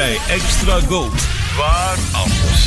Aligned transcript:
bij 0.00 0.18
Extra 0.28 0.80
Gold. 0.80 1.26
Waar 1.56 1.96
anders? 2.12 2.66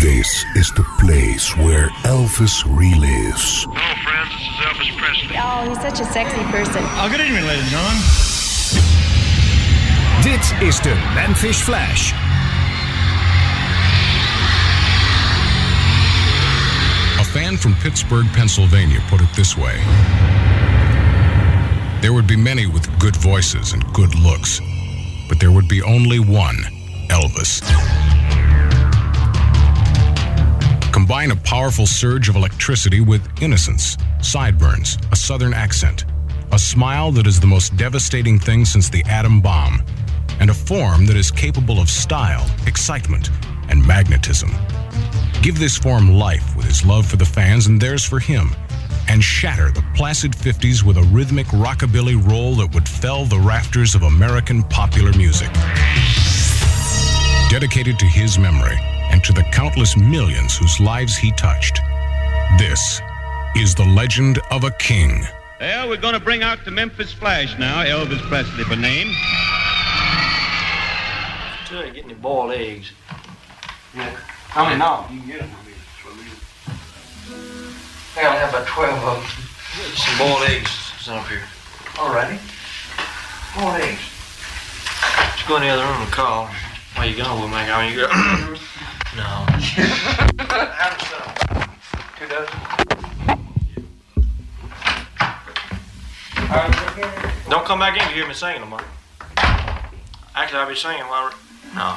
This 0.00 0.46
is 0.54 0.72
the 0.72 0.84
place 0.96 1.56
where 1.56 1.92
Elvis 2.02 2.64
relives. 2.76 3.66
Hello, 3.70 3.94
friends. 3.94 4.32
This 4.32 4.48
is 4.48 4.64
Elvis 4.64 4.96
Presley. 4.96 5.36
Oh, 5.36 5.68
he's 5.68 5.80
such 5.80 6.00
a 6.00 6.12
sexy 6.12 6.42
person. 6.50 6.82
Oh, 6.82 7.08
good 7.10 7.20
evening, 7.20 7.44
ladies 7.44 7.62
and 7.62 7.70
gentlemen. 7.70 8.02
Dit 10.22 10.68
is 10.68 10.80
de 10.80 10.94
Memphis 11.14 11.56
Flash. 11.56 12.12
A 17.20 17.24
fan 17.24 17.56
from 17.56 17.74
Pittsburgh, 17.82 18.26
Pennsylvania 18.32 19.00
put 19.08 19.20
it 19.20 19.32
this 19.34 19.56
way 19.56 19.80
There 22.00 22.12
would 22.12 22.26
be 22.26 22.36
many 22.36 22.66
with 22.66 22.86
good 22.98 23.16
voices 23.16 23.72
and 23.72 23.82
good 23.92 24.14
looks, 24.14 24.60
but 25.28 25.40
there 25.40 25.50
would 25.50 25.68
be 25.68 25.82
only 25.82 26.18
one 26.18 26.56
Elvis. 27.08 27.60
Combine 30.92 31.32
a 31.32 31.36
powerful 31.36 31.86
surge 31.86 32.28
of 32.28 32.36
electricity 32.36 33.00
with 33.00 33.26
innocence, 33.42 33.98
sideburns, 34.22 34.96
a 35.12 35.16
southern 35.16 35.52
accent, 35.52 36.04
a 36.52 36.58
smile 36.58 37.10
that 37.12 37.26
is 37.26 37.40
the 37.40 37.46
most 37.46 37.76
devastating 37.76 38.38
thing 38.38 38.64
since 38.64 38.88
the 38.88 39.02
atom 39.04 39.40
bomb, 39.40 39.82
and 40.40 40.50
a 40.50 40.54
form 40.54 41.04
that 41.06 41.16
is 41.16 41.30
capable 41.30 41.80
of 41.80 41.90
style, 41.90 42.48
excitement, 42.66 43.30
and 43.68 43.84
magnetism. 43.84 44.50
Give 45.42 45.58
this 45.58 45.76
form 45.76 46.12
life 46.12 46.56
with 46.56 46.66
his 46.66 46.86
love 46.86 47.06
for 47.06 47.16
the 47.16 47.24
fans 47.26 47.66
and 47.66 47.80
theirs 47.80 48.04
for 48.04 48.18
him, 48.18 48.54
and 49.08 49.22
shatter 49.22 49.70
the 49.70 49.84
placid 49.94 50.32
50s 50.32 50.82
with 50.82 50.96
a 50.96 51.02
rhythmic 51.04 51.46
rockabilly 51.48 52.16
roll 52.30 52.54
that 52.56 52.72
would 52.74 52.88
fell 52.88 53.24
the 53.24 53.38
rafters 53.38 53.94
of 53.94 54.02
American 54.02 54.62
popular 54.64 55.12
music. 55.12 55.50
Dedicated 57.50 57.98
to 57.98 58.06
his 58.06 58.38
memory 58.38 58.76
and 59.10 59.22
to 59.24 59.32
the 59.32 59.44
countless 59.52 59.96
millions 59.96 60.56
whose 60.56 60.80
lives 60.80 61.16
he 61.16 61.30
touched, 61.32 61.80
this 62.58 63.00
is 63.56 63.74
the 63.74 63.84
legend 63.84 64.38
of 64.50 64.64
a 64.64 64.70
king. 64.72 65.24
Well, 65.60 65.88
we're 65.88 65.96
going 65.96 66.14
to 66.14 66.20
bring 66.20 66.42
out 66.42 66.64
the 66.64 66.70
Memphis 66.70 67.12
Flash 67.12 67.58
now, 67.58 67.84
Elvis 67.84 68.20
Presley 68.28 68.64
for 68.64 68.76
name. 68.76 69.12
Tell 71.66 71.86
you, 71.86 71.92
getting 71.92 72.08
the 72.08 72.14
boiled 72.14 72.52
eggs. 72.52 72.92
Yeah. 73.94 74.10
How 74.48 74.64
many 74.64 74.78
now? 74.78 75.08
You 75.10 75.20
can 75.20 75.28
get 75.28 75.38
them. 75.40 75.50
I 78.16 78.26
only 78.26 78.38
have 78.38 78.50
about 78.50 78.66
12 78.66 78.94
of 78.94 79.16
them. 79.16 79.26
Some 79.96 80.18
boiled 80.18 80.48
eggs 80.48 80.70
sent 81.02 81.18
up 81.18 81.26
here. 81.26 81.42
Alrighty. 81.98 82.38
Boiled 83.58 83.80
eggs. 83.82 83.98
Just 85.34 85.48
go 85.48 85.56
in 85.56 85.62
the 85.62 85.68
other 85.68 85.82
room 85.82 86.02
and 86.02 86.12
call. 86.12 86.48
Why 86.94 87.06
you 87.06 87.16
going, 87.16 87.42
with 87.42 87.50
me? 87.50 87.56
I 87.56 87.82
mean, 87.82 87.92
you 87.92 88.00
go. 88.00 88.06
no. 89.18 89.46
Have 90.78 90.94
some. 91.02 91.68
Two 92.18 92.28
dozen. 92.28 92.54
Don't 97.50 97.64
come 97.64 97.80
back 97.80 97.96
in 97.96 98.02
if 98.02 98.10
you 98.10 98.14
hear 98.16 98.28
me 98.28 98.34
singing 98.34 98.60
no 98.60 98.66
more. 98.68 98.80
Actually, 100.36 100.58
I'll 100.60 100.68
be 100.68 100.76
singing 100.76 101.02
while. 101.02 101.32
No. 101.74 101.96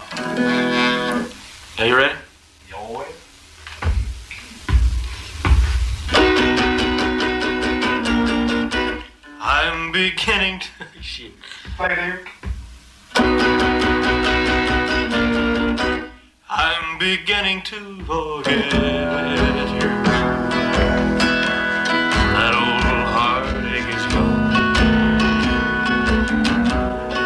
Are 1.78 1.86
you 1.86 1.96
ready? 1.96 2.16
I'm 9.70 9.92
beginning 9.92 10.62
to. 10.62 10.68
Shit. 11.02 11.34
Play 11.76 11.94
there. 11.96 12.22
I'm 16.50 16.98
beginning 17.00 17.62
to 17.64 18.02
forget 18.06 18.64
you. 18.64 19.90
That 22.38 22.54
old 22.64 23.08
heartache 23.14 23.92
is 23.94 24.06
gone. 24.14 24.54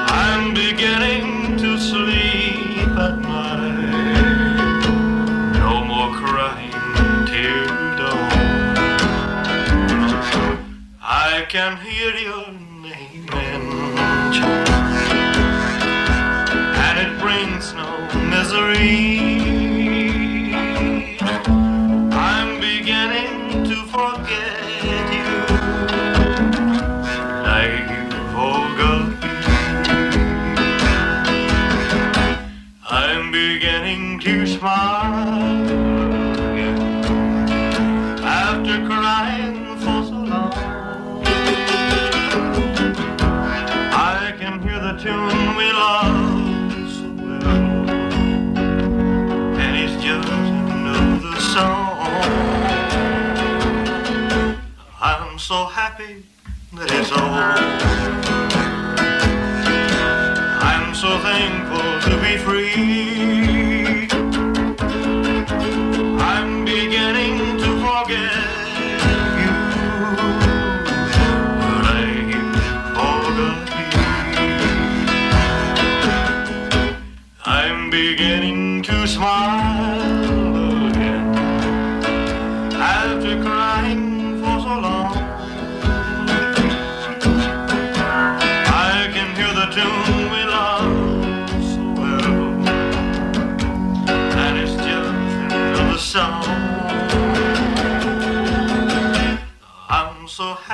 I'm 0.10 0.56
beginning 0.56 1.58
to 1.58 1.78
sleep 1.78 2.88
at 2.98 3.20
night. 3.20 4.82
No 5.60 5.86
more 5.86 6.12
crying 6.16 6.72
till 7.28 7.68
dawn. 7.98 8.32
I 11.04 11.46
can 11.50 11.78
hear 11.78 12.16
your 12.16 12.41
happy 56.02 56.24
that 56.74 56.92
it's 56.92 57.12
over. 57.12 57.52
I'm 60.64 60.96
so 60.96 61.20
thankful 61.20 62.00
to 62.10 62.16
be 62.22 62.38
free. 62.38 64.08
I'm 66.20 66.66
beginning 66.66 67.58
to 67.58 67.70
forget 67.84 68.34
you. 69.42 69.54
Like 71.88 72.30
you 72.34 72.46
forgot 72.96 73.56
me. 73.72 73.84
I'm 77.46 77.90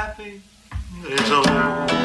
so 0.07 0.13
happy 0.13 0.41
that 1.03 1.96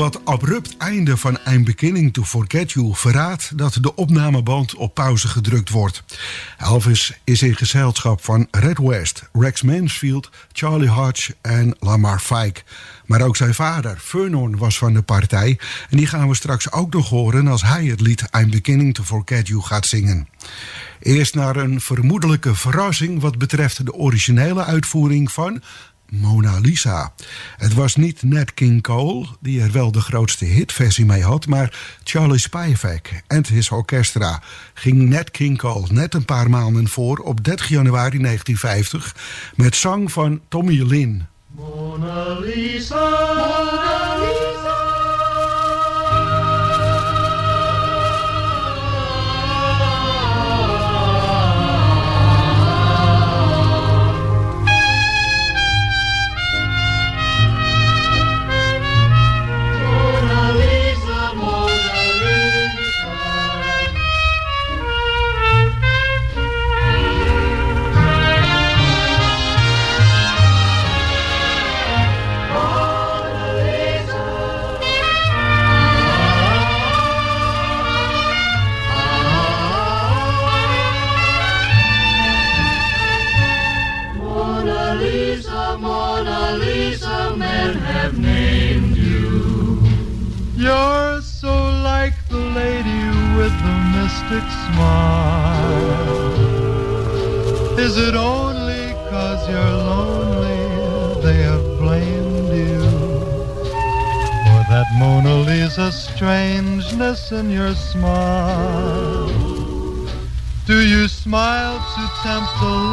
wat 0.00 0.24
abrupt 0.24 0.76
einde 0.76 1.16
van 1.16 1.38
I'm 1.48 1.64
Beginning 1.64 2.12
to 2.12 2.22
Forget 2.22 2.72
You 2.72 2.94
verraadt 2.94 3.58
dat 3.58 3.78
de 3.80 3.94
opnameband 3.94 4.74
op 4.74 4.94
pauze 4.94 5.28
gedrukt 5.28 5.70
wordt. 5.70 6.02
Elvis 6.58 7.12
is 7.24 7.42
in 7.42 7.56
gezelschap 7.56 8.24
van 8.24 8.46
Red 8.50 8.78
West, 8.78 9.28
Rex 9.32 9.62
Mansfield, 9.62 10.30
Charlie 10.52 10.88
Hodge 10.88 11.34
en 11.40 11.76
Lamar 11.78 12.20
Fike. 12.20 12.62
Maar 13.06 13.20
ook 13.20 13.36
zijn 13.36 13.54
vader, 13.54 13.94
Vernon, 13.98 14.56
was 14.56 14.78
van 14.78 14.92
de 14.92 15.02
partij. 15.02 15.58
En 15.90 15.96
die 15.96 16.06
gaan 16.06 16.28
we 16.28 16.34
straks 16.34 16.72
ook 16.72 16.92
nog 16.92 17.08
horen 17.08 17.46
als 17.46 17.62
hij 17.62 17.84
het 17.84 18.00
lied 18.00 18.24
I'm 18.38 18.50
Beginning 18.50 18.94
to 18.94 19.02
Forget 19.02 19.48
You 19.48 19.62
gaat 19.62 19.86
zingen. 19.86 20.28
Eerst 21.00 21.34
naar 21.34 21.56
een 21.56 21.80
vermoedelijke 21.80 22.54
verrassing 22.54 23.20
wat 23.20 23.38
betreft 23.38 23.84
de 23.84 23.92
originele 23.92 24.64
uitvoering 24.64 25.32
van 25.32 25.62
Mona 26.10 26.58
Lisa. 26.58 27.12
Het 27.56 27.74
was 27.74 27.96
niet 27.96 28.22
Nat 28.22 28.54
King 28.54 28.82
Cole, 28.82 29.26
die 29.40 29.60
er 29.60 29.72
wel 29.72 29.92
de 29.92 30.00
grootste 30.00 30.44
hitversie 30.44 31.04
mee 31.04 31.22
had, 31.22 31.46
maar 31.46 31.98
Charlie 32.04 32.38
Spivak 32.38 33.08
en 33.26 33.46
his 33.46 33.70
orchestra 33.70 34.42
ging 34.74 35.08
Nat 35.08 35.30
King 35.30 35.58
Cole 35.58 35.86
net 35.90 36.14
een 36.14 36.24
paar 36.24 36.50
maanden 36.50 36.88
voor 36.88 37.18
op 37.18 37.44
30 37.44 37.68
januari 37.68 38.18
1950 38.18 39.14
met 39.54 39.76
zang 39.76 40.12
van 40.12 40.40
Tommy 40.48 40.82
Lynn. 40.82 41.26
Mona 41.46 42.38
Lisa. 42.38 43.08
Mona 43.34 44.18
Lisa. 44.18 44.49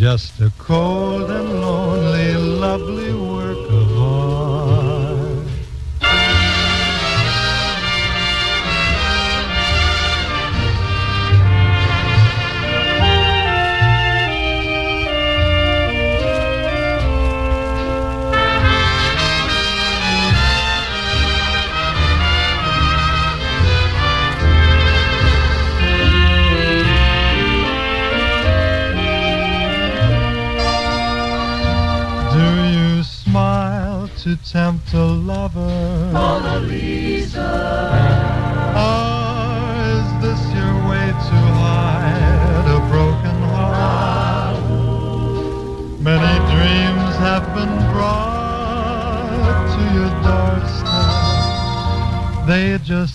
just 0.00 0.40
a 0.40 0.50
cold 0.56 1.30
and 1.30 1.60
lonely, 1.60 1.99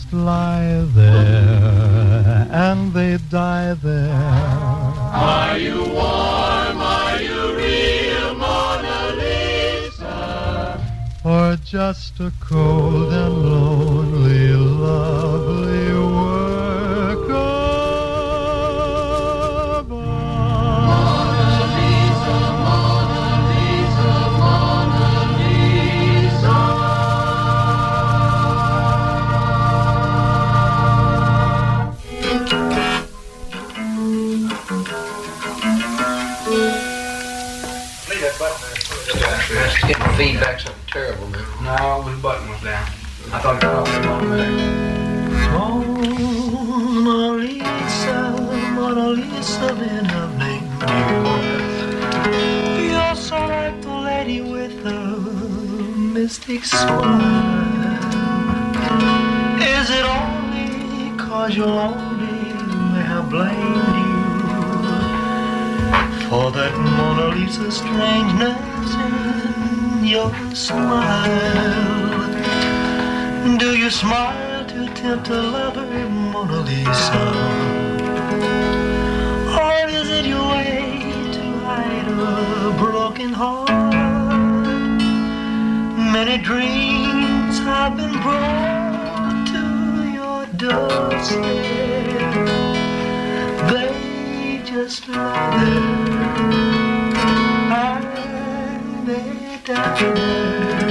just 0.06 0.14
lie 0.14 0.86
there 0.94 2.48
and 2.52 2.94
they 2.94 3.18
die 3.30 3.74
there. 3.76 4.14
Are 4.14 5.58
you 5.58 5.84
warm? 5.84 6.78
Are 6.78 7.22
you 7.22 7.56
real, 7.56 8.36
Mona 8.36 9.16
Lisa? 9.18 10.80
or 11.24 11.56
just 11.58 12.20
a 12.20 12.32
cold 12.40 13.14
and 13.14 13.50
lonely, 13.50 14.54
lovely 14.54 15.85
Is 56.76 56.82
it 59.90 60.04
only 60.04 61.18
cause 61.18 61.56
you're 61.56 61.68
lonely 61.68 62.52
they 62.94 63.06
have 63.14 63.30
blamed 63.30 63.96
you 64.04 64.20
for 66.28 66.52
that 66.52 66.74
Mona 66.78 67.28
Lisa 67.34 67.72
strangeness 67.72 68.94
in 69.06 70.06
your 70.06 70.34
smile? 70.54 71.88
Do 73.58 73.78
you 73.78 73.90
smile 73.90 74.66
to 74.66 74.88
tempt 74.96 75.30
a 75.30 75.42
lover, 75.42 76.10
Mona 76.10 76.60
Lisa? 76.60 77.26
Or 79.64 79.88
is 79.88 80.10
it 80.10 80.26
your 80.26 80.46
way 80.50 81.30
to 81.32 81.44
hide 81.64 82.08
a 82.10 82.76
broken 82.78 83.32
heart? 83.32 84.05
Many 86.16 86.38
dreams 86.38 87.60
have 87.60 87.98
been 87.98 88.14
brought 88.22 89.48
to 89.52 89.64
your 90.14 90.46
doorstep. 90.56 91.44
They 93.70 94.62
just 94.64 95.10
lie 95.10 95.60
there 97.70 98.06
and 98.64 99.06
they 99.06 99.60
die 99.66 100.85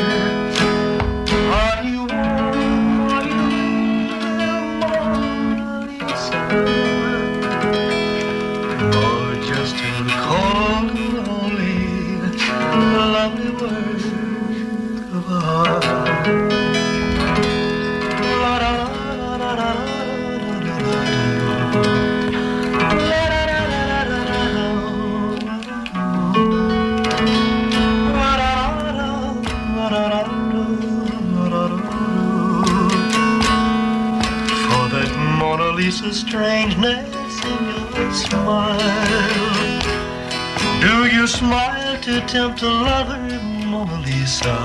your 41.24 41.28
smile 41.28 41.98
to 42.02 42.20
tempt 42.26 42.60
a 42.60 42.68
lover, 42.68 43.18
Mona 43.64 43.98
Lisa? 44.00 44.56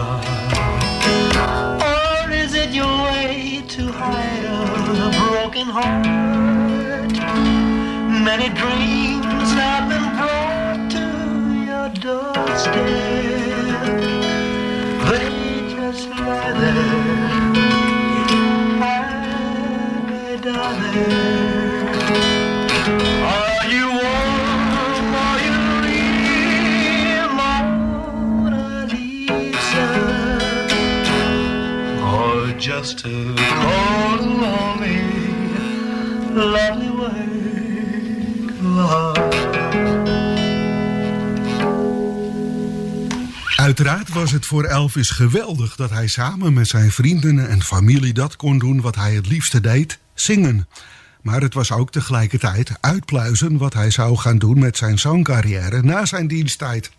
Or 1.89 2.31
is 2.31 2.53
it 2.53 2.71
your 2.71 2.95
way 3.03 3.63
to 3.65 3.89
hide 3.93 4.43
a 4.43 5.09
broken 5.21 5.67
heart? 5.67 6.05
Many 8.27 8.49
dreams 8.49 9.49
have 9.61 9.87
been 9.87 10.07
brought 10.17 10.91
to 10.95 11.05
your 11.69 11.87
doorstep. 12.05 12.75
They 15.09 15.29
just 15.75 16.09
lie 16.09 16.51
there. 16.59 17.55
Hi, 18.81 20.35
darling. 20.43 21.58
Just 32.59 33.05
a 33.05 33.09
cold, 33.09 34.25
lonely, 34.25 35.01
work 36.33 36.75
of 38.63 38.91
art? 38.91 39.47
Uiteraard 43.55 44.09
was 44.09 44.31
het 44.31 44.45
voor 44.45 44.63
Elvis 44.63 45.09
geweldig 45.09 45.75
dat 45.75 45.89
hij 45.89 46.07
samen 46.07 46.53
met 46.53 46.67
zijn 46.67 46.91
vrienden 46.91 47.49
en 47.49 47.61
familie 47.61 48.13
dat 48.13 48.35
kon 48.35 48.57
doen 48.57 48.81
wat 48.81 48.95
hij 48.95 49.13
het 49.13 49.27
liefste 49.27 49.61
deed: 49.61 49.99
zingen. 50.13 50.67
Maar 51.21 51.41
het 51.41 51.53
was 51.53 51.71
ook 51.71 51.91
tegelijkertijd 51.91 52.71
uitpluizen 52.79 53.57
wat 53.57 53.73
hij 53.73 53.91
zou 53.91 54.17
gaan 54.17 54.37
doen 54.37 54.59
met 54.59 54.77
zijn 54.77 54.99
zangcarrière 54.99 55.81
na 55.81 56.05
zijn 56.05 56.27
diensttijd. 56.27 56.91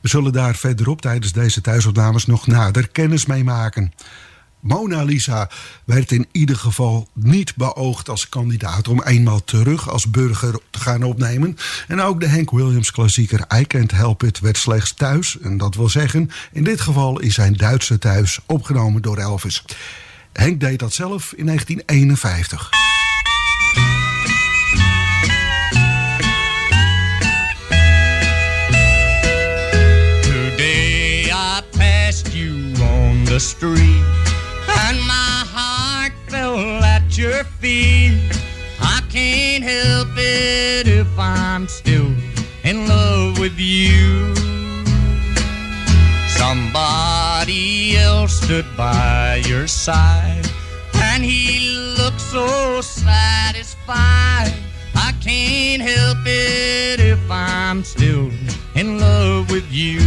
We 0.00 0.08
zullen 0.08 0.32
daar 0.32 0.54
verderop 0.54 1.00
tijdens 1.00 1.32
deze 1.32 1.60
thuisopnames 1.60 2.26
nog 2.26 2.46
nader 2.46 2.88
kennis 2.88 3.26
mee 3.26 3.44
maken. 3.44 3.92
Mona 4.66 5.02
Lisa 5.02 5.48
werd 5.84 6.10
in 6.10 6.26
ieder 6.32 6.56
geval 6.56 7.08
niet 7.12 7.56
beoogd 7.56 8.08
als 8.08 8.28
kandidaat 8.28 8.88
om 8.88 9.02
eenmaal 9.02 9.44
terug 9.44 9.90
als 9.90 10.10
burger 10.10 10.58
te 10.70 10.78
gaan 10.78 11.02
opnemen. 11.02 11.56
En 11.88 12.00
ook 12.00 12.20
de 12.20 12.28
Hank 12.28 12.50
Williams 12.50 12.90
klassieker 12.90 13.46
I 13.58 13.66
Can't 13.66 13.90
Help 13.90 14.22
It 14.22 14.40
werd 14.40 14.58
slechts 14.58 14.94
thuis. 14.94 15.38
En 15.38 15.56
dat 15.56 15.74
wil 15.74 15.88
zeggen, 15.88 16.30
in 16.52 16.64
dit 16.64 16.80
geval 16.80 17.20
in 17.20 17.32
zijn 17.32 17.52
Duitse 17.52 17.98
thuis 17.98 18.38
opgenomen 18.46 19.02
door 19.02 19.16
Elvis. 19.16 19.64
Henk 20.32 20.60
deed 20.60 20.78
dat 20.78 20.94
zelf 20.94 21.32
in 21.32 21.46
1951. 21.46 22.70
Today 30.20 31.30
I 31.30 31.62
passed 31.70 32.32
you 32.32 32.72
on 32.80 33.24
the 33.24 33.38
street, 33.38 34.15
your 37.18 37.44
feet. 37.44 38.20
I 38.80 39.00
can't 39.08 39.64
help 39.64 40.08
it 40.16 40.86
if 40.86 41.06
I'm 41.18 41.66
still 41.66 42.12
in 42.62 42.86
love 42.88 43.38
with 43.38 43.58
you. 43.58 44.34
Somebody 46.28 47.96
else 47.96 48.42
stood 48.42 48.66
by 48.76 49.42
your 49.46 49.66
side, 49.66 50.46
and 50.94 51.24
he 51.24 51.70
looked 51.98 52.20
so 52.20 52.80
satisfied. 52.82 54.52
I 54.94 55.12
can't 55.22 55.80
help 55.80 56.18
it 56.26 57.00
if 57.00 57.30
I'm 57.30 57.82
still 57.82 58.30
in 58.74 58.98
love 59.00 59.50
with 59.50 59.70
you. 59.72 60.00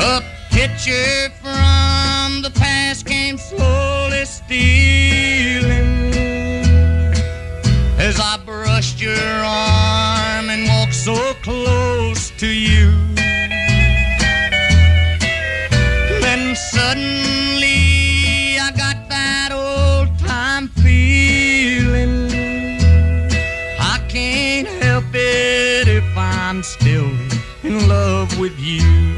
A 0.00 0.31
picture 0.68 1.28
from 1.42 2.40
the 2.40 2.50
past 2.54 3.04
came 3.04 3.36
slowly 3.36 4.24
stealing 4.24 6.14
as 7.98 8.20
I 8.20 8.38
brushed 8.46 9.00
your 9.00 9.18
arm 9.18 10.50
and 10.54 10.68
walked 10.68 10.94
so 10.94 11.16
close 11.42 12.30
to 12.38 12.46
you. 12.46 12.92
Then 16.20 16.54
suddenly 16.54 18.56
I 18.60 18.70
got 18.76 19.08
that 19.08 19.50
old 19.50 20.16
time 20.20 20.68
feeling. 20.68 22.30
I 23.80 23.98
can't 24.08 24.68
help 24.68 25.12
it 25.12 25.88
if 25.88 26.16
I'm 26.16 26.62
still 26.62 27.10
in 27.64 27.88
love 27.88 28.38
with 28.38 28.56
you. 28.60 29.11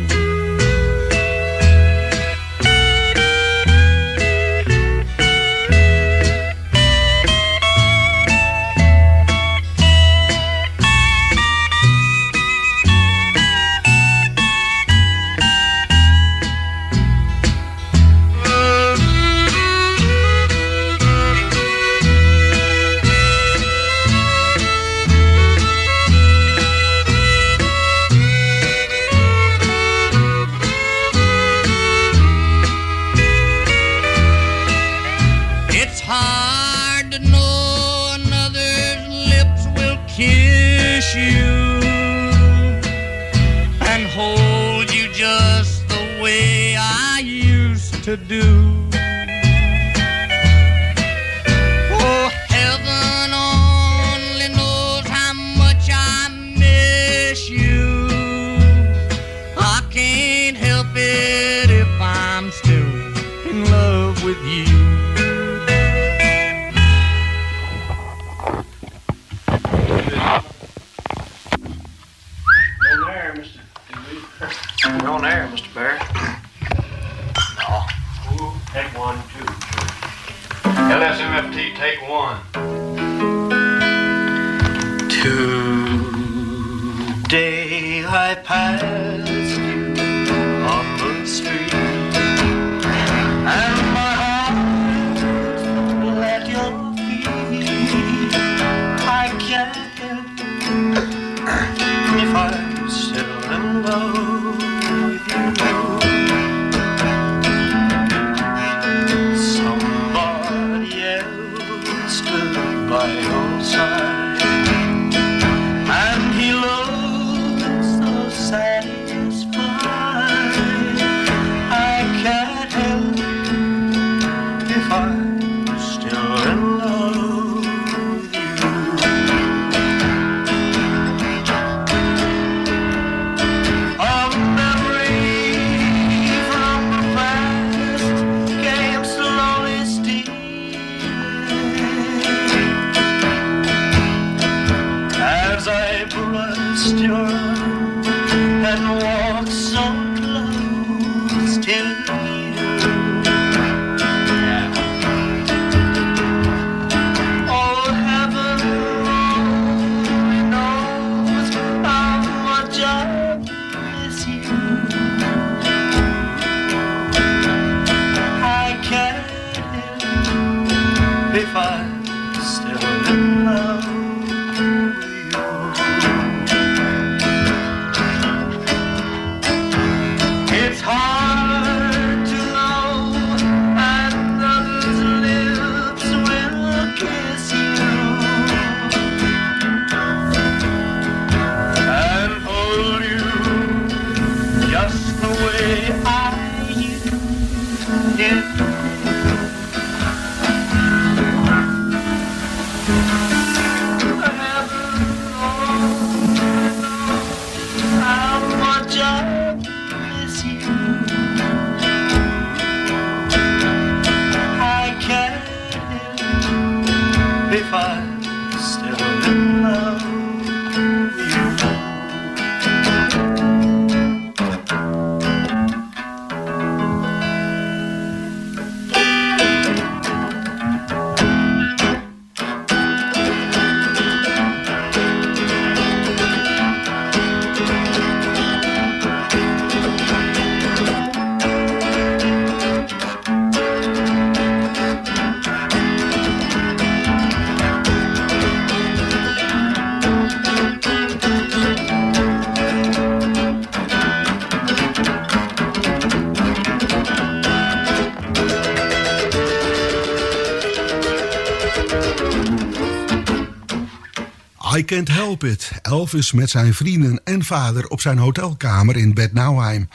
Elvis 265.82 266.32
met 266.32 266.50
zijn 266.50 266.74
vrienden 266.74 267.20
en 267.24 267.44
vader 267.44 267.86
op 267.86 268.00
zijn 268.00 268.18
hotelkamer 268.18 268.96
in 268.96 269.14
Bad 269.14 269.32
Nauheim. 269.32 269.88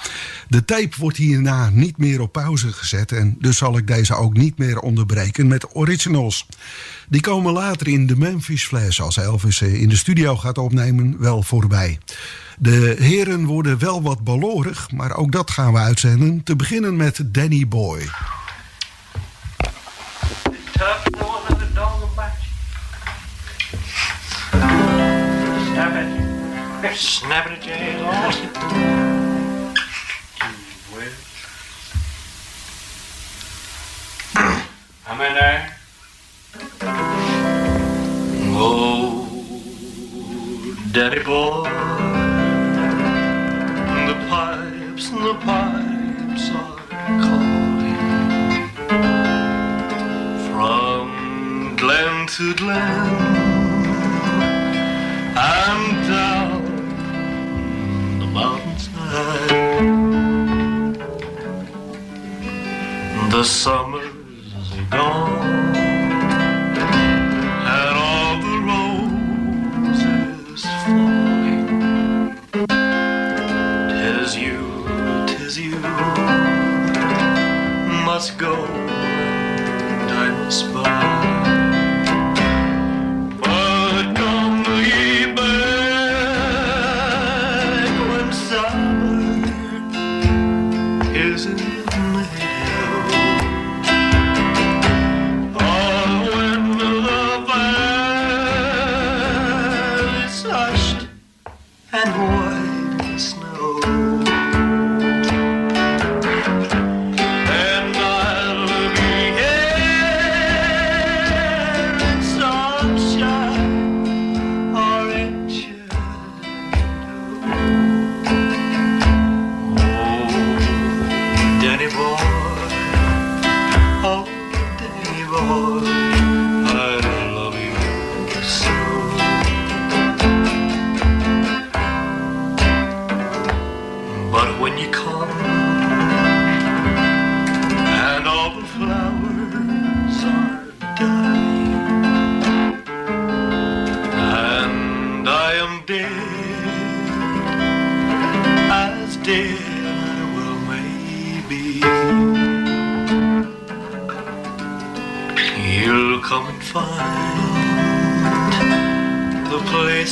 De 0.48 0.65
tape 0.65 0.96
wordt 0.98 1.17
hierna 1.17 1.69
niet 1.69 1.98
meer 1.98 2.22
op 2.22 2.31
pauze 2.31 2.72
gezet 2.72 3.12
en 3.12 3.36
dus 3.39 3.58
zal 3.58 3.77
ik 3.77 3.88
deze 3.88 4.15
ook 4.15 4.38
niet 4.38 4.58
meer 4.58 4.80
onderbreken 4.80 5.47
met 5.47 5.75
originals. 5.75 6.45
Die 7.10 7.21
komen 7.21 7.54
later 7.54 7.88
in 7.88 8.08
de 8.08 8.17
Memphis 8.17 8.65
Flash 8.65 8.99
als 8.99 9.17
Elvis 9.17 9.62
eh, 9.62 9.82
in 9.82 9.89
de 9.89 9.97
studio 9.97 10.36
gaat 10.36 10.58
opnemen 10.58 11.15
wel 11.19 11.43
voorbij. 11.43 11.99
De 12.58 12.95
heren 12.99 13.45
worden 13.45 13.80
wel 13.80 14.02
wat 14.02 14.23
balorig, 14.23 14.91
maar 14.91 15.15
ook 15.15 15.32
dat 15.32 15.52
gaan 15.52 15.73
we 15.73 15.80
uitzenden. 15.80 16.43
Te 16.43 16.56
beginnen 16.56 16.95
met 16.95 17.21
Danny 17.25 17.67
Boy. 17.67 18.10
snapping 27.00 27.54
at 27.54 27.62
jay 27.62 27.96
I'm 35.08 35.22
in 35.22 35.34
there. 35.34 35.76
Oh, 38.62 39.28
daddy 40.92 41.24
boy. 41.24 41.49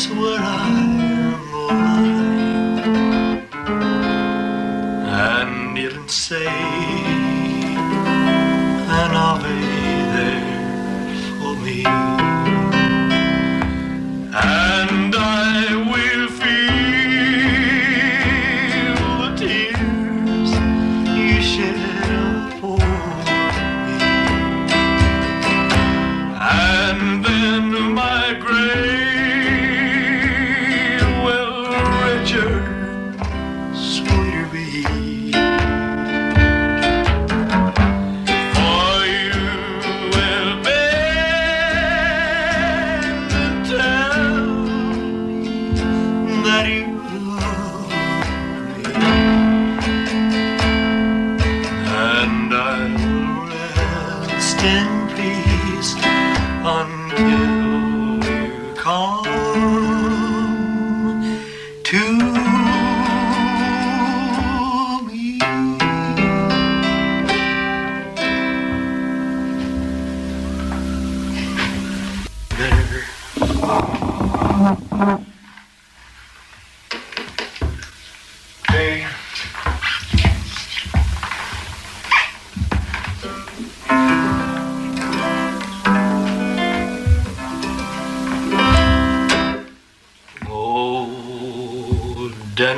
where 0.05 0.39
I 0.39 0.86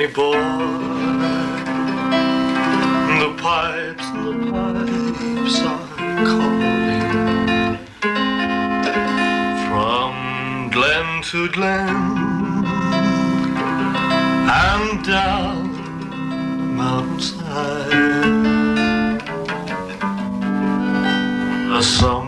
Boy, 0.08 0.32
The 3.20 3.36
pipes, 3.38 4.08
the 4.12 4.32
pipes 4.50 5.58
are 5.62 5.88
calling 6.26 7.78
from 9.68 10.14
glen 10.72 11.22
to 11.24 11.50
glen 11.50 11.96
and 14.48 15.04
down 15.06 15.68
mountainside. 16.78 18.30
A 21.78 21.84
song. 21.84 22.19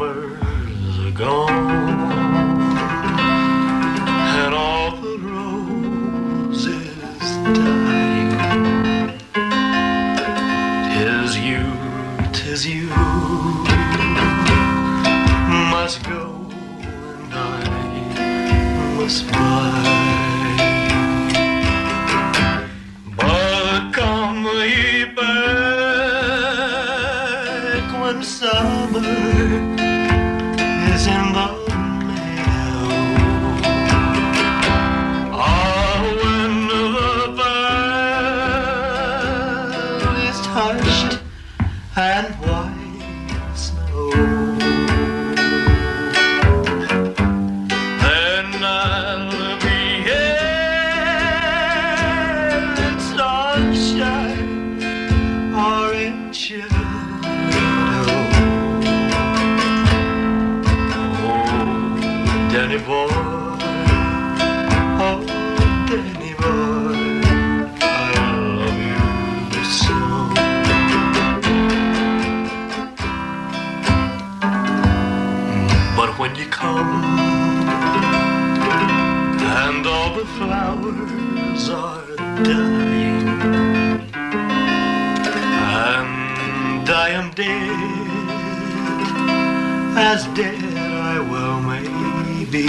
You'll 92.53 92.67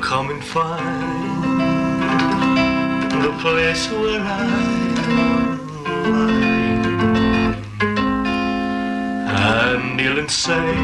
come 0.00 0.30
and 0.30 0.42
find 0.42 0.82
the 3.22 3.30
place 3.40 3.88
where 3.92 4.20
I'm 4.20 5.60
and 9.28 10.00
you'll 10.00 10.28
say, 10.28 10.74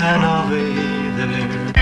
and 0.00 0.22
I'll 0.24 0.48
be 0.48 0.72
there. 1.16 1.75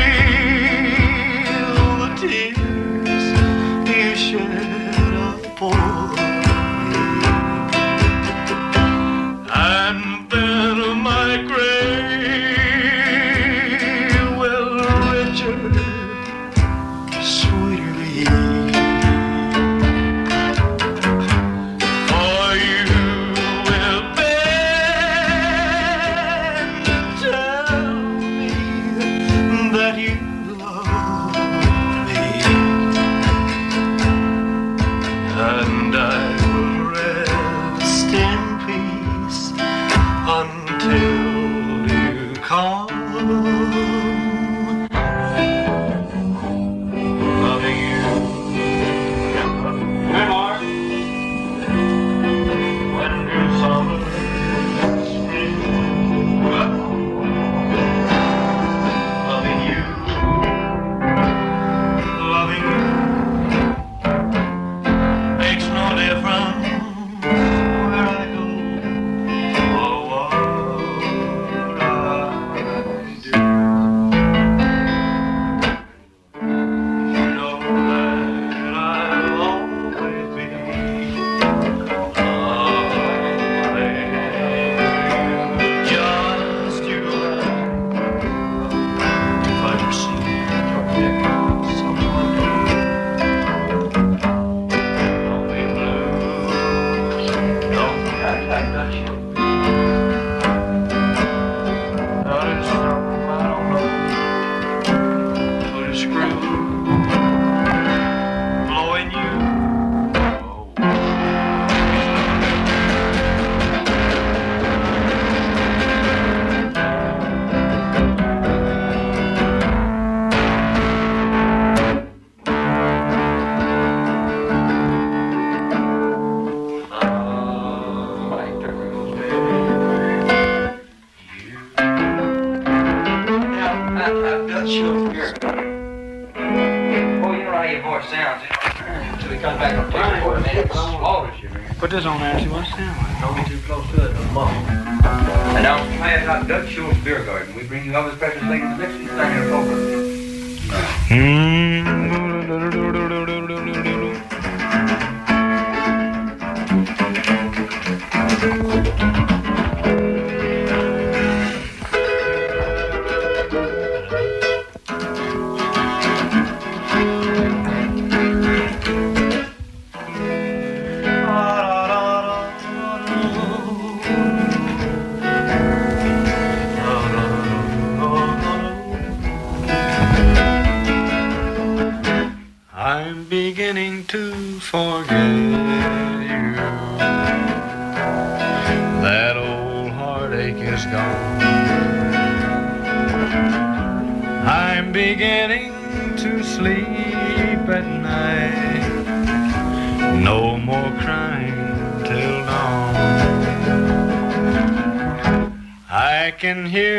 I 206.34 206.36
can 206.36 206.66
hear 206.66 206.93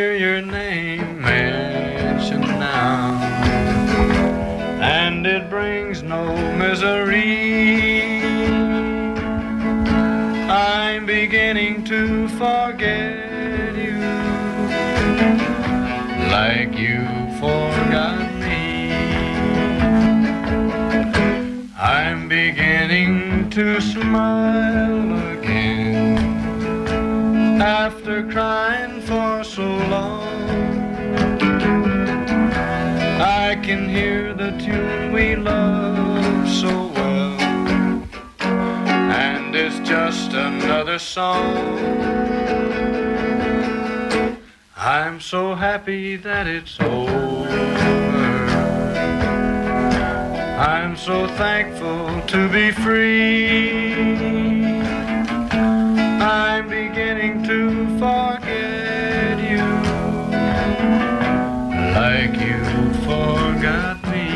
happy 45.86 46.16
that 46.16 46.48
it's 46.48 46.80
over. 46.80 47.48
I'm 50.58 50.98
so 50.98 51.28
thankful 51.28 52.22
to 52.22 52.50
be 52.50 52.72
free. 52.72 53.94
I'm 56.24 56.68
beginning 56.70 57.44
to 57.44 57.86
forget 58.00 59.38
you 59.52 59.68
like 62.00 62.36
you 62.50 62.64
forgot 63.06 63.98
me. 64.10 64.28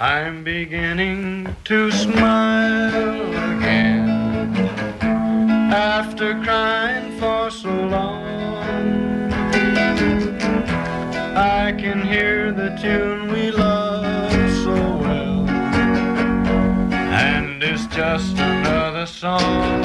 I'm 0.00 0.42
beginning 0.42 1.54
to 1.66 1.92
smile 1.92 3.30
again 3.54 4.08
after 5.72 6.34
crying 6.42 6.83
just 17.94 18.36
another 18.38 19.06
song. 19.06 19.84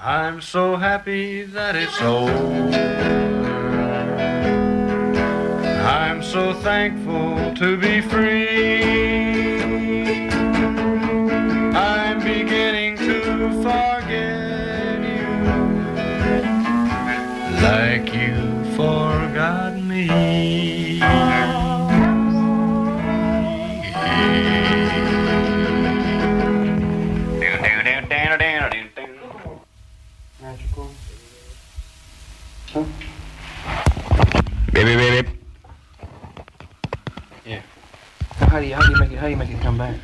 I'm 0.00 0.40
so 0.40 0.76
happy 0.76 1.42
that 1.42 1.76
it's 1.76 2.00
over. 2.00 2.32
I'm 5.84 6.22
so 6.22 6.54
thankful 6.54 7.52
to 7.56 7.76
be 7.76 8.00
free. 8.00 8.80
I'm 11.76 12.20
beginning 12.20 12.96
to 12.96 13.50
forget 13.62 14.98
you 15.12 15.28
like 17.60 18.14
you 18.14 18.64
forgot 18.76 19.74
me. 19.74 20.81
How 38.52 38.60
do 38.60 38.66
you 38.66 38.74
how 38.74 38.82
do 38.82 38.92
you 38.92 38.98
make 38.98 39.10
it 39.12 39.18
how 39.18 39.24
do 39.24 39.30
you 39.30 39.36
make 39.38 39.48
it 39.48 39.60
come 39.62 39.78
back? 39.78 39.96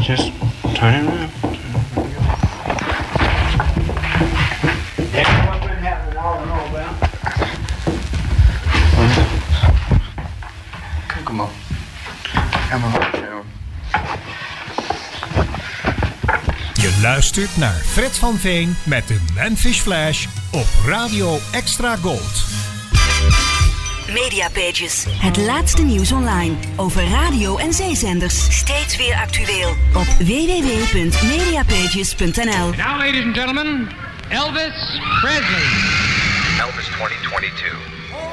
Just 0.00 0.32
turn 0.74 0.94
it 0.94 1.06
around. 1.06 1.30
Come 11.24 11.40
on. 11.40 11.50
Come 12.70 12.84
on. 12.84 12.92
Je 16.74 16.98
luistert 17.02 17.56
naar 17.56 17.74
Fred 17.74 18.18
van 18.18 18.38
Veen 18.38 18.76
met 18.84 19.08
de 19.08 19.20
Memphis 19.34 19.80
Flash 19.80 20.26
op 20.50 20.66
Radio 20.86 21.38
Extra 21.52 21.96
Gold. 21.96 22.47
Mediapages. 24.22 25.06
Het 25.08 25.36
laatste 25.36 25.82
nieuws 25.82 26.12
online 26.12 26.54
over 26.76 27.08
radio 27.08 27.58
en 27.58 27.72
zeezenders. 27.72 28.56
Steeds 28.56 28.96
weer 28.96 29.14
actueel 29.14 29.68
op 29.94 30.06
www.mediapages.nl. 30.18 32.70
Now, 32.70 32.98
ladies 32.98 33.24
and 33.24 33.36
gentlemen, 33.36 33.88
Elvis 34.28 35.00
Presley. 35.20 35.66
Elvis 36.58 36.86
2022. 36.86 37.78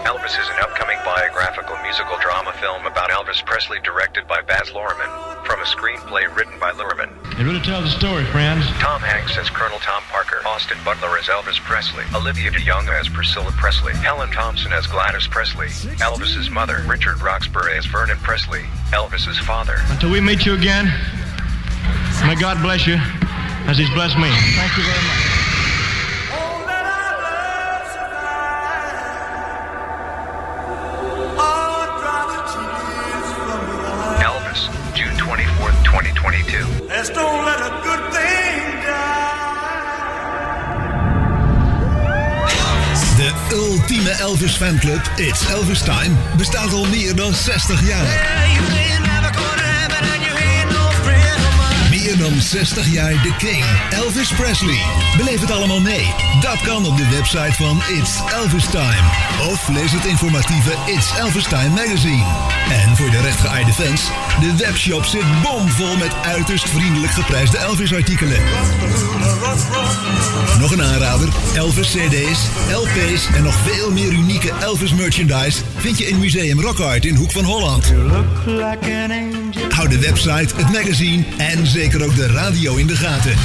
Elvis 0.04 0.38
is 0.38 0.50
an 0.50 0.58
upcoming 0.70 0.85
biographical 1.06 1.78
musical 1.84 2.18
drama 2.18 2.52
film 2.60 2.86
about 2.88 3.12
Elvis 3.12 3.46
Presley 3.46 3.80
directed 3.82 4.28
by 4.28 4.42
Baz 4.42 4.70
Luhrmann 4.72 5.46
from 5.46 5.62
a 5.62 5.64
screenplay 5.64 6.26
written 6.36 6.60
by 6.60 6.72
Luhrmann. 6.72 7.14
It 7.40 7.44
really 7.44 7.62
tells 7.62 7.86
the 7.86 7.92
story, 7.92 8.26
friends. 8.26 8.66
Tom 8.82 9.00
Hanks 9.02 9.38
as 9.38 9.48
Colonel 9.52 9.78
Tom 9.80 10.02
Parker, 10.10 10.42
Austin 10.48 10.78
Butler 10.84 11.16
as 11.20 11.26
Elvis 11.26 11.60
Presley, 11.60 12.04
Olivia 12.16 12.50
DeJonge 12.50 12.90
as 13.00 13.08
Priscilla 13.08 13.52
Presley, 13.52 13.94
Helen 13.94 14.32
Thomson 14.32 14.74
as 14.74 14.88
Gladys 14.88 15.28
Presley, 15.28 15.68
Elvis's 16.02 16.50
mother, 16.50 16.84
Richard 16.88 17.22
Roxburgh 17.22 17.78
as 17.78 17.86
Vernon 17.86 18.18
Presley, 18.18 18.64
Elvis's 18.90 19.38
father. 19.38 19.76
Until 19.90 20.10
we 20.10 20.20
meet 20.20 20.44
you 20.46 20.56
again, 20.56 20.86
may 22.26 22.36
God 22.36 22.60
bless 22.64 22.88
you 22.88 22.98
as 23.70 23.78
He's 23.78 23.90
blessed 23.92 24.18
me. 24.18 24.30
Thank 24.30 24.76
you 24.76 24.84
very 24.84 25.04
much. 25.06 25.45
Fanclub, 44.66 45.02
It's 45.16 45.46
Elvis 45.48 45.82
Time, 45.84 46.16
bestaat 46.38 46.74
al 46.74 46.86
meer 46.86 47.16
dan 47.16 47.34
60 47.34 47.88
jaar. 47.88 49.15
Meer 52.06 52.18
dan 52.18 52.42
60 52.42 52.92
jaar 52.92 53.12
de 53.12 53.36
King, 53.38 53.64
Elvis 53.90 54.34
Presley. 54.34 54.78
Beleef 55.18 55.40
het 55.40 55.52
allemaal 55.52 55.80
mee. 55.80 56.14
Dat 56.42 56.62
kan 56.62 56.86
op 56.86 56.98
de 56.98 57.10
website 57.10 57.54
van 57.54 57.82
It's 57.90 58.20
Elvis 58.34 58.66
Time. 58.66 59.04
Of 59.52 59.68
lees 59.68 59.92
het 59.92 60.06
informatieve 60.06 60.72
It's 60.86 61.18
Elvis 61.18 61.44
Time 61.44 61.70
magazine. 61.70 62.24
En 62.70 62.96
voor 62.96 63.10
de 63.10 63.22
rechtgeaarde 63.22 63.74
fans, 63.74 64.02
de 64.40 64.56
webshop 64.58 65.06
zit 65.06 65.42
bomvol 65.44 65.98
met 65.98 66.14
uiterst 66.26 66.70
vriendelijk 66.70 67.12
geprijsde 67.12 67.58
Elvis-artikelen. 67.58 68.42
Nog 70.60 70.72
een 70.72 70.84
aanrader, 70.84 71.28
Elvis 71.56 71.92
CD's, 71.92 72.40
LP's 72.72 73.28
en 73.36 73.44
nog 73.44 73.56
veel 73.56 73.92
meer 73.92 74.12
unieke 74.12 74.52
Elvis 74.62 74.94
merchandise 74.94 75.62
vind 75.76 75.98
je 75.98 76.08
in 76.08 76.20
Museum 76.20 76.62
Rock 76.62 76.80
Art 76.80 77.06
in 77.06 77.16
Hoek 77.16 77.32
van 77.32 77.44
Holland. 77.44 77.94
Hou 79.76 79.88
de 79.88 80.00
website, 80.00 80.56
het 80.56 80.72
magazine 80.72 81.24
en 81.38 81.68
zeker 81.68 82.04
ook 82.04 82.16
de 82.16 82.28
radio 82.28 82.76
in 82.76 82.88
de 82.88 82.96
gaten. 82.96 83.36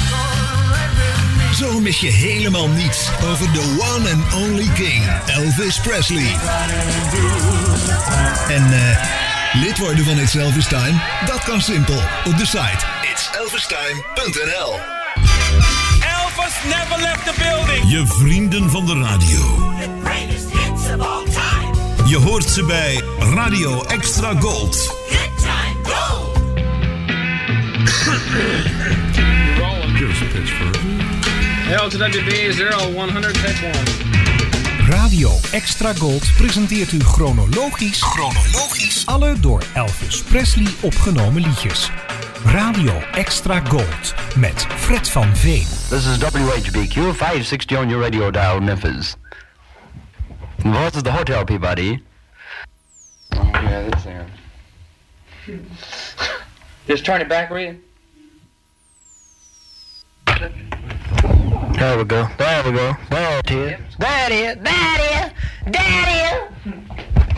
Zo 1.55 1.79
mis 1.79 1.99
je 1.99 2.07
helemaal 2.07 2.67
niets 2.67 3.09
over 3.23 3.51
de 3.53 3.77
one 3.79 4.11
and 4.11 4.33
only 4.33 4.69
king, 4.73 5.03
Elvis 5.25 5.79
Presley. 5.79 6.35
En 8.47 8.73
eh, 8.73 9.61
lid 9.61 9.77
worden 9.77 10.05
van 10.05 10.19
It's 10.19 10.35
Elvis 10.35 10.67
Time? 10.67 11.01
Dat 11.25 11.43
kan 11.43 11.61
simpel 11.61 12.01
op 12.25 12.37
de 12.37 12.45
site 12.45 12.85
itselvistime.nl. 13.11 14.79
Elvis 16.19 16.55
never 16.63 16.99
left 17.01 17.25
the 17.25 17.33
building. 17.37 17.91
Je 17.91 18.03
vrienden 18.07 18.69
van 18.69 18.85
de 18.85 18.93
radio. 18.93 19.73
Je 22.05 22.17
hoort 22.17 22.49
ze 22.49 22.63
bij 22.63 23.03
Radio 23.19 23.83
Extra 23.83 24.33
Gold. 24.39 25.00
LTWB 31.71 32.51
0100 32.53 33.33
take 33.33 33.61
1. 33.61 33.73
Radio 34.89 35.29
Extra 35.51 35.93
Gold 35.93 36.35
presenteert 36.37 36.91
u 36.91 36.99
chronologisch, 36.99 38.01
chronologisch 38.01 39.05
alle 39.05 39.39
door 39.39 39.63
Elvis 39.73 40.23
Presley 40.23 40.67
opgenomen 40.81 41.41
liedjes. 41.41 41.89
Radio 42.45 43.01
Extra 43.11 43.65
Gold 43.65 44.13
met 44.35 44.65
Fred 44.69 45.09
van 45.09 45.35
Veen. 45.35 45.65
This 45.89 46.05
is 46.05 46.17
WHBQ 46.17 47.13
560 47.13 47.77
on 47.77 47.89
your 47.89 48.03
radio 48.03 48.31
dial, 48.31 48.59
Memphis. 48.59 49.15
What 50.63 50.95
is 50.95 51.01
the 51.01 51.11
hotel, 51.11 51.43
Peabody? 51.43 52.03
Oh, 53.29 53.49
yeah, 53.51 53.89
this 53.89 54.03
thing. 54.03 55.67
Just 56.87 57.05
turn 57.05 57.21
it 57.21 57.27
back, 57.27 57.49
will 57.49 57.59
you? 57.59 57.90
There 60.41 61.97
we 61.97 62.03
go. 62.03 62.27
There 62.37 62.63
we 62.63 62.71
go. 62.71 62.95
There 63.11 63.39
it 63.39 63.51
is. 63.51 63.79
There 63.99 64.25
it 64.25 64.31
is. 64.31 64.57
There 64.63 64.95
it 64.95 65.01
is. 65.11 65.31
There 65.71 66.01
it 66.01 66.09
is. 66.17 66.73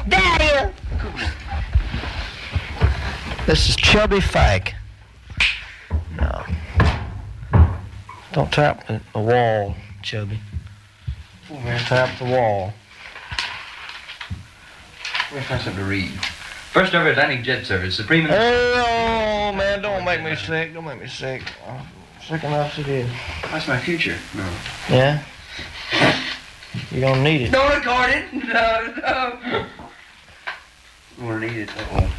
There 0.07 0.35
it 0.35 0.41
is. 0.55 0.71
This 3.45 3.69
is 3.69 3.75
Chubby 3.75 4.21
Fike. 4.21 4.75
No. 6.15 6.45
Don't 8.31 8.51
tap 8.53 8.87
the, 8.87 9.01
the 9.11 9.19
wall, 9.19 9.75
Chubby. 10.01 10.39
Oh, 11.51 11.59
man. 11.59 11.79
Tap 11.81 12.17
the 12.19 12.25
wall. 12.25 12.73
We'll 15.33 15.41
find 15.41 15.61
something 15.61 15.83
to 15.83 15.89
read. 15.89 16.11
First 16.71 16.93
ever 16.93 17.09
Atlantic 17.09 17.43
Jet 17.43 17.65
Service, 17.65 17.97
Supreme. 17.97 18.27
Oh, 18.29 19.51
man, 19.53 19.81
don't 19.81 20.05
make 20.05 20.23
me 20.23 20.37
sick. 20.37 20.73
Don't 20.73 20.85
make 20.85 21.01
me 21.01 21.07
sick. 21.07 21.43
I'm 21.67 21.85
sick 22.27 22.43
enough 22.43 22.77
as 22.79 22.85
it 22.85 22.89
is. 22.89 23.09
That's 23.51 23.67
my 23.67 23.77
future. 23.79 24.17
No. 24.35 24.49
Yeah? 24.89 25.23
You 26.91 27.01
don't 27.01 27.23
need 27.23 27.41
it. 27.43 27.51
Don't 27.51 27.71
record 27.75 28.09
it. 28.09 28.25
No, 28.43 28.93
no. 29.01 29.65
I'm 31.19 31.27
gonna 31.27 31.39
need 31.47 31.57
it. 31.57 31.69
That 31.69 31.91
one. 31.93 32.09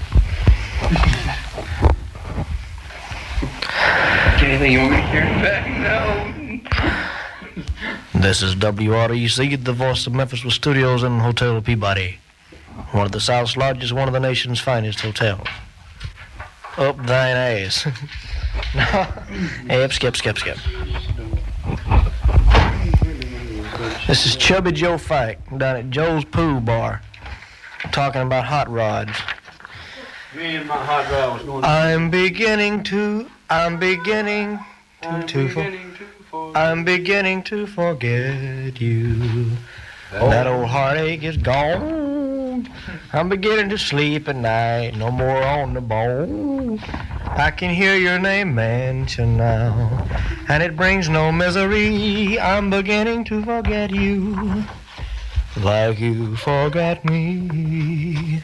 Anything 4.45 4.73
you 4.73 4.79
want 4.79 4.90
me 4.93 4.97
to 4.99 5.03
carry 5.09 5.35
back? 5.43 5.67
No. 5.81 6.31
This 8.21 8.43
is 8.43 8.55
WREC, 8.55 9.64
the 9.64 9.73
voice 9.73 10.07
of 10.07 10.12
Memphis 10.14 10.45
with 10.45 10.55
studios 10.55 11.03
in 11.03 11.19
Hotel 11.19 11.61
Peabody. 11.61 12.19
One 12.93 13.07
of 13.07 13.12
the 13.12 13.21
South's 13.21 13.57
largest, 13.57 13.93
one 13.93 14.07
of 14.09 14.14
the 14.14 14.21
nation's 14.21 14.61
finest 14.61 15.01
hotels. 15.01 15.47
Up 16.77 16.97
thine 16.99 17.37
ass. 17.37 17.87
Hey, 19.67 19.88
skip, 19.90 20.17
skip, 20.17 20.38
skip. 20.38 20.59
This 24.07 24.27
is 24.27 24.37
Chubby 24.37 24.73
Joe 24.73 24.99
Fike 24.99 25.40
down 25.59 25.77
at 25.77 25.90
Joe's 25.90 26.25
Pool 26.25 26.61
Bar 26.61 27.01
talking 27.93 28.23
about 28.23 28.45
hot 28.45 28.71
rods. 28.71 29.12
Me 30.37 30.57
and 30.57 30.69
my 30.69 30.77
hot 30.77 31.11
rod 31.11 31.35
was 31.35 31.43
going. 31.45 31.64
I'm 31.64 32.11
beginning 32.11 32.83
to, 32.85 33.31
I'm 33.51 33.79
beginning 33.79 34.59
to, 35.03 35.23
to, 35.23 35.49
for, 35.49 36.57
I'm 36.57 36.85
beginning 36.85 37.43
to 37.45 37.67
forget 37.67 38.81
you. 38.81 39.51
Oh. 40.12 40.31
That 40.31 40.47
old 40.47 40.67
heartache 40.67 41.23
is 41.23 41.37
gone. 41.37 42.69
I'm 43.12 43.29
beginning 43.29 43.69
to 43.71 43.79
sleep 43.79 44.29
at 44.29 44.37
night, 44.37 44.97
no 44.97 45.11
more 45.11 45.43
on 45.43 45.75
the 45.75 45.81
bone. 45.81 46.81
I 47.27 47.51
can 47.51 47.71
hear 47.75 47.97
your 47.97 48.19
name 48.19 48.55
mentioned 48.55 49.37
now, 49.37 50.07
and 50.49 50.63
it 50.63 50.77
brings 50.77 51.09
no 51.09 51.33
misery. 51.33 52.39
I'm 52.39 52.71
beginning 52.71 53.25
to 53.25 53.43
forget 53.43 53.91
you, 53.91 54.65
like 55.57 55.99
you 55.99 56.37
forgot 56.37 57.05
me. 57.05 58.43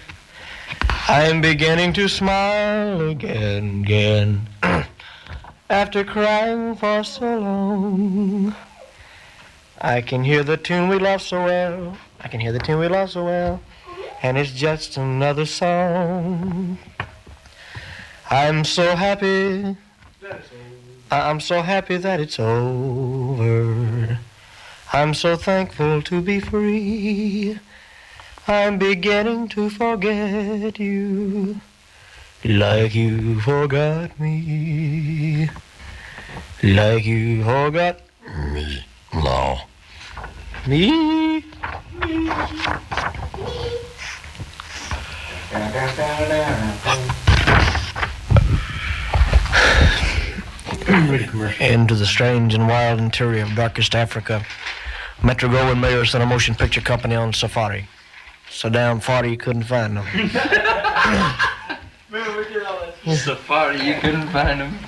I'm 1.09 1.40
beginning 1.40 1.93
to 1.95 2.09
smile 2.09 3.01
again, 3.09 3.83
again. 3.83 4.49
After 5.71 6.03
crying 6.03 6.75
for 6.75 7.05
so 7.05 7.38
long, 7.38 8.55
I 9.81 10.01
can 10.01 10.25
hear 10.25 10.43
the 10.43 10.57
tune 10.57 10.88
we 10.88 10.99
love 10.99 11.23
so 11.23 11.45
well. 11.45 11.97
I 12.21 12.29
can 12.29 12.40
hear 12.40 12.53
the 12.53 12.59
tune 12.59 12.81
we 12.81 12.88
love 12.88 13.11
so 13.11 13.25
well, 13.25 13.61
and 14.23 14.37
it's 14.37 14.53
just 14.53 14.97
another 14.97 15.47
song. 15.47 16.79
I'm 18.31 18.64
so 18.64 18.95
happy. 18.95 19.77
I'm 21.11 21.40
so 21.40 21.62
happy 21.62 21.97
that 21.97 22.21
it's 22.21 22.38
over. 22.38 24.18
I'm 24.93 25.14
so 25.14 25.35
thankful 25.37 26.01
to 26.03 26.20
be 26.20 26.39
free. 26.39 27.59
I'm 28.47 28.78
beginning 28.78 29.49
to 29.49 29.68
forget 29.68 30.78
you 30.78 31.61
like 32.45 32.95
you 32.95 33.41
forgot 33.41 34.18
me. 34.20 35.51
Like 36.62 37.05
you 37.05 37.45
forgot 37.45 38.01
me. 38.53 38.85
No. 39.12 39.59
Me. 40.66 41.45
Me. 42.07 42.31
Into 50.89 51.95
the 51.95 52.07
strange 52.07 52.55
and 52.55 52.66
wild 52.66 53.01
interior 53.01 53.43
of 53.43 53.55
darkest 53.55 53.95
Africa, 53.95 54.45
Metro 55.22 55.49
Goldwyn 55.49 55.81
Mayer 55.81 56.05
sent 56.05 56.22
a 56.22 56.26
motion 56.26 56.55
picture 56.55 56.81
company 56.81 57.14
on 57.14 57.33
safari. 57.33 57.87
So 58.51 58.68
down 58.68 59.01
far 59.01 59.24
you 59.26 59.37
couldn't 59.37 59.64
find 59.64 59.97
them. 59.97 60.07
Safari, 63.16 63.81
you 63.83 63.95
couldn't 64.01 64.28
find 64.28 64.61
them. 64.61 64.78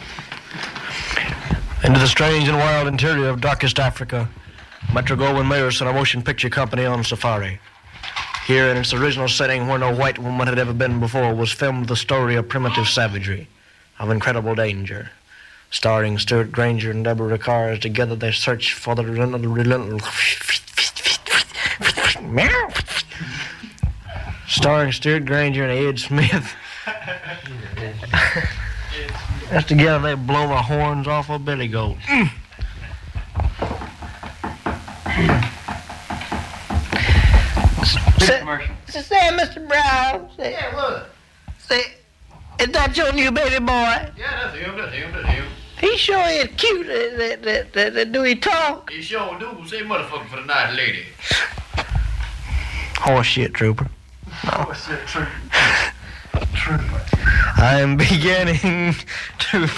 Into 1.84 1.99
the 1.99 2.09
strange 2.09 2.49
and 2.49 2.57
wild 2.57 2.88
interior 2.88 3.28
of 3.28 3.40
darkest 3.40 3.78
Africa, 3.78 4.28
Metro 4.93 5.16
Goldwyn 5.16 5.49
Mayer 5.49 5.70
sent 5.70 5.90
a 5.90 5.93
motion 5.93 6.22
picture 6.22 6.51
company 6.51 6.84
on 6.84 7.05
safari. 7.05 7.61
Here, 8.47 8.68
in 8.68 8.76
its 8.76 8.93
original 8.93 9.28
setting 9.28 9.68
where 9.68 9.78
no 9.78 9.95
white 9.95 10.18
woman 10.18 10.49
had 10.49 10.59
ever 10.59 10.72
been 10.72 11.01
before, 11.01 11.34
was 11.34 11.53
filmed 11.53 11.86
the 11.86 11.97
story 11.97 12.34
of 12.36 12.49
primitive 12.49 12.88
savagery, 12.88 13.49
of 13.99 14.11
incredible 14.11 14.55
danger. 14.55 15.11
Starring 15.72 16.18
Stewart 16.18 16.52
Granger 16.52 16.90
and 16.90 17.02
Deborah 17.02 17.38
Ricard, 17.38 17.80
together 17.80 18.14
they 18.14 18.30
search 18.30 18.74
for 18.74 18.94
the 18.94 19.04
relentless. 19.04 20.04
Starring 24.46 24.92
Stewart 24.92 25.24
Granger 25.24 25.64
and 25.64 25.72
Ed 25.72 25.98
Smith. 25.98 26.54
That's 29.50 29.66
together 29.66 29.98
they 30.00 30.14
blow 30.14 30.46
the 30.46 30.56
horns 30.56 31.08
off 31.08 31.30
a 31.30 31.38
billy 31.38 31.68
goat. 31.68 31.96
Say, 38.20 39.00
say, 39.00 39.30
Mr. 39.32 39.66
Brown. 39.66 40.28
Say, 40.36 40.52
yeah, 40.52 40.74
what? 40.74 41.10
Say, 41.58 41.94
is 42.60 42.68
that 42.68 42.94
your 42.94 43.10
new 43.14 43.32
baby 43.32 43.58
boy? 43.58 43.72
Yeah, 43.72 44.12
that's 44.18 44.56
him, 44.56 44.76
that's 44.76 44.92
him, 44.92 45.12
that's 45.12 45.28
him. 45.28 45.44
He 45.83 45.97
sure 45.97 46.24
is 46.28 46.49
cute. 46.57 46.87
Uh, 46.87 47.16
that, 47.18 47.43
that, 47.43 47.72
that, 47.72 47.95
that, 47.95 48.12
do 48.12 48.22
he 48.22 48.37
talk? 48.37 48.89
He 48.91 49.03
sure 49.03 49.37
do. 49.41 49.66
Say 49.66 49.80
motherfucker 49.80 50.28
for 50.28 50.37
the 50.37 50.47
night, 50.47 50.74
lady. 50.76 51.05
Horse 52.99 53.26
shit, 53.26 53.53
trooper. 53.53 53.91
What's 54.64 54.87
that 54.87 55.09
true? 55.09 56.78
I'm 57.57 57.97
beginning 57.97 58.95
to. 59.51 59.68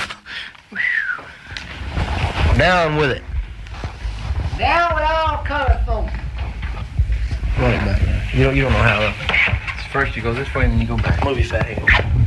Down 2.58 2.96
with 2.96 3.10
it. 3.10 3.22
Down 4.58 4.94
with 4.94 5.04
all 5.04 5.38
colored 5.38 5.82
folks. 5.86 6.12
Run 7.58 7.72
it 7.72 7.78
back 7.78 8.02
now. 8.02 8.22
You 8.34 8.44
don't, 8.44 8.56
you 8.56 8.62
don't 8.62 8.72
know 8.72 8.78
how. 8.78 9.00
though. 9.00 9.88
First 9.90 10.16
you 10.16 10.22
go 10.22 10.34
this 10.34 10.54
way 10.54 10.64
and 10.64 10.74
then 10.74 10.80
you 10.82 10.86
go 10.86 10.98
back. 10.98 11.24
Move 11.24 11.38
your 11.38 11.46
fat 11.46 11.64
head. 11.64 12.23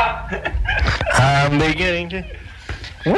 I'm 1.12 1.58
beginning 1.58 2.08
to. 2.10 2.24
Woo! 3.04 3.16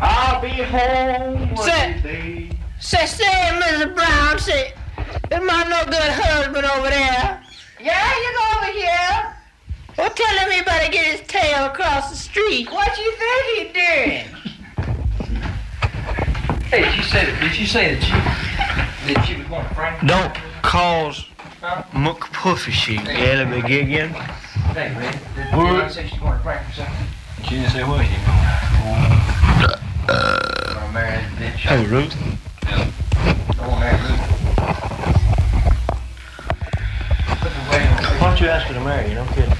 I'll 0.00 0.40
be 0.40 0.48
home. 0.48 1.56
Say, 1.56 2.50
say, 2.80 3.06
say, 3.06 3.24
Mrs. 3.24 3.94
Brown, 3.94 4.38
say, 4.38 4.72
is 5.30 5.40
my 5.44 5.62
no 5.64 5.84
good 5.84 6.10
husband 6.10 6.66
over 6.66 6.88
there? 6.88 7.42
Yeah, 7.80 8.14
you 8.16 8.32
go 8.36 8.44
over 8.56 8.72
here. 8.72 9.36
Well, 9.96 10.10
tell 10.10 10.38
him 10.38 10.50
he 10.50 10.62
better 10.62 10.90
get 10.90 11.06
his 11.18 11.28
tail 11.28 11.66
across 11.66 12.10
the 12.10 12.16
street. 12.16 12.70
What 12.72 12.98
you 12.98 13.12
think 13.12 13.46
he 13.56 13.64
doing? 13.72 14.40
Hey, 16.70 16.84
did 16.84 16.96
you 16.96 17.02
say 17.02 17.24
that? 17.26 17.40
Did 17.40 17.58
you 17.58 17.66
say 17.66 17.94
that 17.94 18.02
you 18.02 19.14
that 19.14 19.28
you 19.28 19.38
was 19.38 19.46
going 19.46 19.68
to 19.68 19.74
Frank? 19.74 20.06
Don't 20.08 20.34
cause 20.62 21.29
McPuffy 21.60 22.96
Yeah, 23.04 23.44
let 23.44 23.50
me 23.50 23.60
get 23.60 23.82
again. 23.82 24.08
Hey, 24.72 24.94
man. 24.94 25.12
Did 25.36 25.52
you 25.52 25.90
say 25.90 26.08
she's 26.08 26.18
going 26.18 26.32
to 26.32 26.38
Frank 26.42 26.66
or 26.66 26.72
something? 26.72 27.06
She 27.44 27.50
didn't 27.56 27.70
say 27.70 27.84
what 27.84 28.00
you 28.00 28.16
Gonna 30.06 30.92
marry 30.92 31.20
that 31.20 31.30
bitch. 31.36 31.56
Hey, 31.56 31.84
Ruth. 31.86 32.16
I 32.66 33.68
want 33.68 33.74
to 33.74 33.80
marry 33.80 34.00
Ruth. 34.00 34.20
Why 38.20 38.28
don't 38.28 38.40
you 38.40 38.48
ask 38.48 38.66
her 38.68 38.74
to 38.74 38.80
marry 38.80 39.10
you? 39.10 39.16
No 39.16 39.26
kidding. 39.26 39.54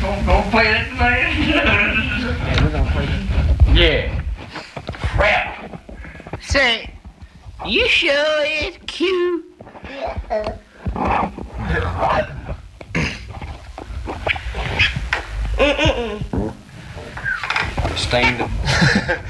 Don't, 0.00 0.26
don't 0.26 0.50
play 0.50 0.64
that 0.64 0.92
man. 0.98 1.24
Yeah, 1.48 2.64
we're 2.64 2.70
gonna 2.72 2.90
play 2.90 3.06
this. 3.06 3.76
yeah. 3.76 4.22
Crap. 4.86 5.80
Say, 6.40 6.90
you 7.64 7.86
sure 7.86 8.44
is 8.44 8.76
cute. 8.86 9.44
Stained. 17.96 18.44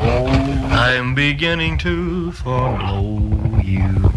Oh, 0.00 0.26
I'm 0.70 1.14
beginning 1.14 1.78
to 1.78 2.32
follow 2.32 3.20
you. 3.62 4.10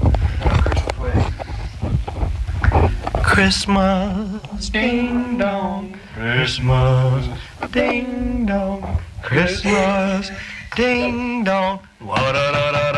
Christmas, 3.21 4.69
ding 4.69 5.37
dong, 5.37 5.97
Christmas, 6.15 7.27
ding 7.71 8.45
dong, 8.45 8.99
Christmas, 9.21 10.31
ding 10.75 11.43
dong. 11.43 11.79
Regarding 11.99 12.90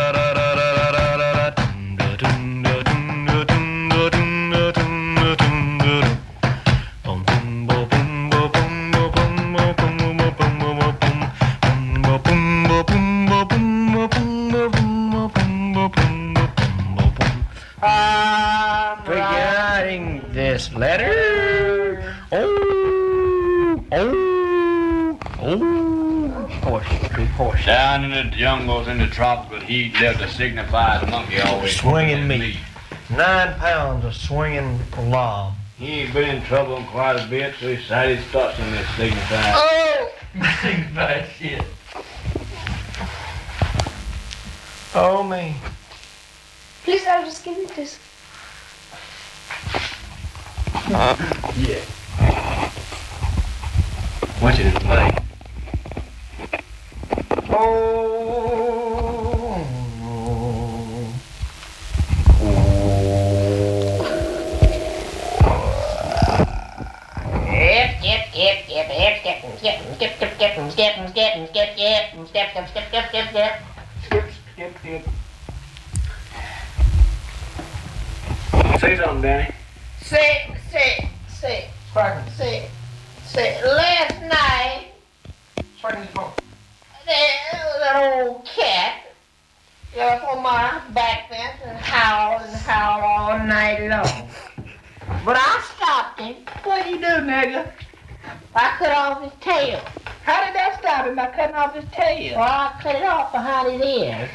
horse, 27.33 27.51
big 27.53 27.65
horse. 27.65 27.65
Down 27.65 28.03
in 28.05 28.11
the 28.11 28.35
jungles 28.35 28.87
in 28.87 28.97
the 28.97 29.07
tropical 29.07 29.59
heat 29.59 29.99
lived 29.99 30.21
a 30.21 30.29
signified 30.29 31.09
monkey 31.09 31.39
always 31.39 31.75
Swinging 31.75 32.27
meat. 32.27 32.57
Nine 33.09 33.53
pounds 33.59 34.05
of 34.05 34.15
swinging 34.15 34.79
lob. 34.97 35.53
He 35.77 36.01
ain't 36.01 36.13
been 36.13 36.37
in 36.37 36.43
trouble 36.43 36.83
quite 36.91 37.15
a 37.15 37.27
bit, 37.27 37.55
so 37.59 37.67
he 37.67 37.75
decided 37.75 38.19
his 38.19 38.27
thoughts 38.27 38.59
on 38.59 38.71
this 38.71 38.87
signified. 38.95 39.53
Oh! 39.55 40.11
Signified 40.61 41.27
shit. 41.37 41.63
Oh, 44.95 45.23
me. 45.23 45.55
Please, 46.83 47.05
I'll 47.07 47.23
just 47.23 47.43
give 47.43 47.57
you 47.57 47.67
this. 47.67 47.99
Uh. 50.85 51.15
Yeah. 51.57 51.79
What 54.39 54.57
you 54.57 54.71
to 54.71 55.22
Say 78.79 78.97
something, 78.97 79.21
Danny. 79.21 79.53
Say, 80.01 80.57
say, 80.71 81.07
say, 81.27 81.69
say, 82.35 82.69
say, 83.27 83.61
last 83.63 84.21
night, 84.23 84.87
there 87.05 87.65
was 87.65 88.27
old 88.27 88.45
cat 88.45 89.03
got 89.95 90.21
up 90.23 90.35
on 90.35 90.43
my 90.43 90.81
back 90.93 91.29
fence 91.29 91.59
and 91.65 91.77
howled 91.77 92.41
and 92.41 92.55
howled 92.55 93.03
all 93.03 93.45
night 93.45 93.87
long. 93.89 94.29
But 95.25 95.37
I 95.37 95.63
stopped 95.75 96.19
him. 96.19 96.35
What'd 96.63 96.91
you 96.91 96.97
do, 96.97 97.05
nigga? 97.05 97.71
I 98.55 98.75
cut 98.77 98.91
off 98.91 99.21
his 99.23 99.33
tail. 99.41 99.79
How 100.23 100.45
did 100.45 100.55
that 100.55 100.79
stop 100.79 101.05
him 101.05 101.15
by 101.15 101.27
cutting 101.27 101.55
off 101.55 101.75
his 101.75 101.85
tail? 101.91 102.37
Well, 102.37 102.43
I 102.43 102.79
cut 102.81 102.95
it 102.95 103.03
off 103.03 103.31
behind 103.31 103.73
his 103.73 103.81
ears. 103.81 104.29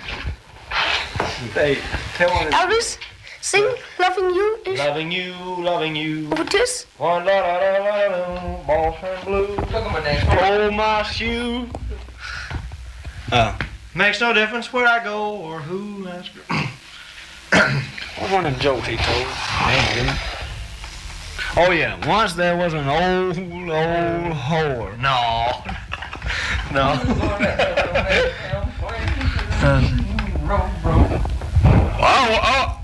Hey, 1.54 1.78
tell 2.14 2.30
him. 2.30 2.52
Elvis, 2.52 2.98
sing 3.40 3.64
Loving 3.98 4.34
You 4.34 4.58
is 4.66 4.78
Loving 4.78 5.10
you, 5.10 5.32
loving 5.58 5.96
you. 5.96 6.30
over 6.32 6.44
this. 6.44 6.84
One 6.98 7.24
la 7.24 7.38
la 7.38 7.56
la 7.56 7.78
la 7.78 8.06
la, 8.06 8.62
balls 8.66 8.96
turn 9.00 9.24
blue. 9.24 9.46
Look 9.56 9.72
at 9.72 9.92
my 9.92 10.04
name. 10.04 10.26
Oh 10.28 10.70
my 10.70 11.02
shoe. 11.04 11.68
Uh, 13.30 13.58
makes 13.94 14.20
no 14.20 14.32
difference 14.32 14.72
where 14.72 14.86
I 14.86 15.04
go 15.04 15.36
or 15.36 15.60
who 15.60 16.08
asks. 16.08 16.34
What 18.18 18.30
one 18.32 18.46
of 18.46 18.54
the 18.54 18.60
jokes 18.60 18.86
he 18.86 18.96
told? 18.96 19.26
Oh 21.56 21.70
yeah, 21.72 21.98
once 22.06 22.34
there 22.34 22.56
was 22.56 22.72
an 22.74 22.86
old, 22.88 23.36
old 23.38 24.34
whore. 24.34 24.98
No. 25.00 25.62
No. 26.70 26.82
I, 32.00 32.38
I, 32.42 32.78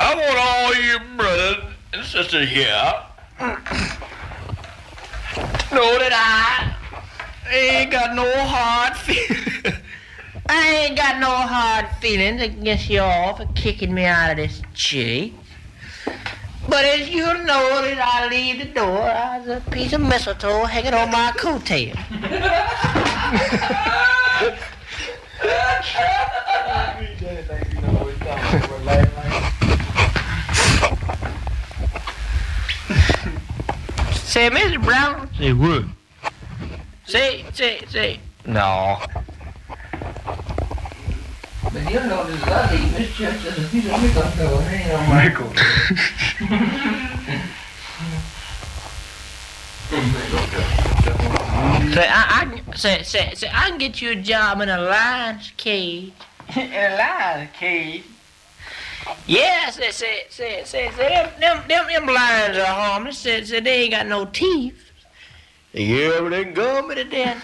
I 0.00 0.14
want 0.16 0.36
all 0.36 0.74
you 0.74 0.98
brothers 1.16 1.62
and 1.92 2.04
sisters 2.04 2.48
here 2.48 2.92
to 3.38 3.46
know 5.74 5.98
that 5.98 6.12
I 6.12 6.74
ain't 7.54 7.90
got 7.90 8.14
no 8.14 8.30
hard 8.36 8.96
feelings. 8.96 9.78
I 10.48 10.68
ain't 10.68 10.96
got 10.96 11.20
no 11.20 11.30
hard 11.30 11.88
feelings 12.00 12.42
against 12.42 12.90
y'all 12.90 13.34
for 13.34 13.46
kicking 13.54 13.94
me 13.94 14.04
out 14.04 14.32
of 14.32 14.36
this 14.36 14.60
tree. 14.74 15.34
But 16.68 16.84
as 16.84 17.08
you 17.08 17.24
know 17.24 17.82
that 17.82 17.98
I 18.00 18.28
leave 18.28 18.58
the 18.58 18.66
door, 18.66 19.04
there's 19.44 19.62
a 19.62 19.70
piece 19.70 19.92
of 19.92 20.00
mistletoe 20.00 20.64
hanging 20.64 20.94
on 20.94 21.10
my 21.10 21.32
coattail. 21.36 21.94
Say, 34.24 34.50
Mr. 34.50 34.82
Brown. 34.82 35.30
Say 35.38 35.52
what? 35.52 35.84
Say, 37.14 37.44
say, 37.52 37.78
say. 37.90 38.20
No. 38.44 38.98
But 41.72 41.88
you 41.88 42.00
know 42.00 42.24
this 42.26 42.44
lady, 42.44 42.90
Miss 42.90 43.14
Church, 43.14 43.44
is 43.44 43.56
a 43.56 43.68
piece 43.68 43.86
of 43.86 43.92
Michael. 44.02 44.58
Hey, 44.62 45.06
Michael. 45.08 45.54
Say, 51.94 52.08
I, 52.08 52.24
I, 52.40 52.74
say, 52.74 53.04
say, 53.04 53.34
say, 53.36 53.48
I 53.48 53.68
can 53.68 53.78
get 53.78 54.02
you 54.02 54.10
a 54.10 54.16
job 54.16 54.60
in 54.60 54.68
a 54.68 54.80
lion's 54.82 55.52
cage. 55.56 56.12
In 56.56 56.72
a 56.72 56.96
lion's 56.98 57.50
cage? 57.52 58.02
Yeah, 59.28 59.70
say, 59.70 59.92
say, 59.92 60.24
say, 60.30 60.62
say, 60.64 60.90
say, 60.90 61.08
them, 61.08 61.30
them, 61.38 61.62
them, 61.68 61.86
them 61.86 62.06
lions 62.12 62.58
are 62.58 62.64
harmless. 62.64 63.18
Say, 63.18 63.44
say, 63.44 63.60
they 63.60 63.82
ain't 63.82 63.92
got 63.92 64.08
no 64.08 64.24
teeth. 64.24 64.83
Yeah, 65.74 66.20
but 66.20 66.28
they 66.28 66.44
can 66.44 66.54
gum 66.54 66.88
me 66.88 66.94
to 66.94 67.04
death. 67.04 67.42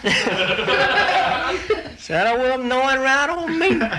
so 1.99 2.14
I 2.16 2.24
don't 2.24 2.39
want 2.39 2.61
them 2.61 2.68
gnawing 2.68 2.99
around 2.99 3.31
on 3.31 3.59
me. 3.59 3.81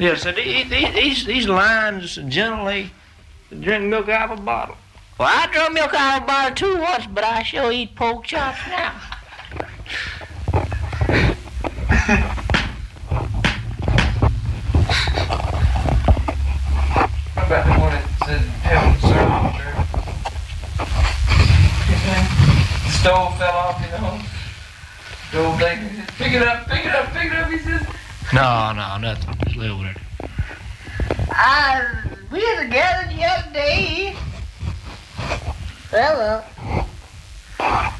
Yeah, 0.00 0.14
so 0.14 0.30
these, 0.30 0.70
these, 0.70 0.94
these, 0.94 1.24
these 1.24 1.48
lions 1.48 2.20
generally 2.28 2.92
drink 3.50 3.86
milk 3.86 4.08
out 4.08 4.30
of 4.30 4.38
a 4.38 4.42
bottle. 4.42 4.76
Well, 5.18 5.28
I 5.28 5.52
drink 5.52 5.72
milk 5.72 5.92
out 5.92 6.18
of 6.18 6.22
a 6.22 6.26
bottle 6.28 6.54
too 6.54 6.80
once, 6.80 7.08
but 7.08 7.24
I 7.24 7.42
sure 7.42 7.72
eat 7.72 7.96
pork 7.96 8.24
chops 8.24 8.60
now. 8.68 8.92
What 17.34 17.46
about 17.46 17.66
the 17.66 17.80
one 17.80 17.90
that 17.90 18.06
says 18.24 18.97
stove 23.00 23.38
fell 23.38 23.56
off, 23.56 23.80
you 23.80 23.90
know? 23.92 24.20
The 25.30 25.46
old 25.46 25.60
lady 25.60 25.88
says, 25.94 26.06
pick 26.16 26.32
it 26.32 26.42
up, 26.42 26.66
pick 26.66 26.84
it 26.84 26.94
up, 26.94 27.12
pick 27.12 27.26
it 27.26 27.38
up, 27.38 27.50
he 27.50 27.58
says. 27.58 27.86
No, 28.32 28.72
no, 28.72 28.98
nothing. 28.98 29.34
Just 29.44 29.56
live 29.56 29.78
with 29.78 29.88
it. 29.88 29.96
I, 31.30 32.02
we 32.32 32.38
was 32.38 32.64
together 32.64 33.14
the 33.14 33.24
other 33.24 33.52
day. 33.52 34.16
Hello. 35.90 36.42
Uh, 37.60 37.92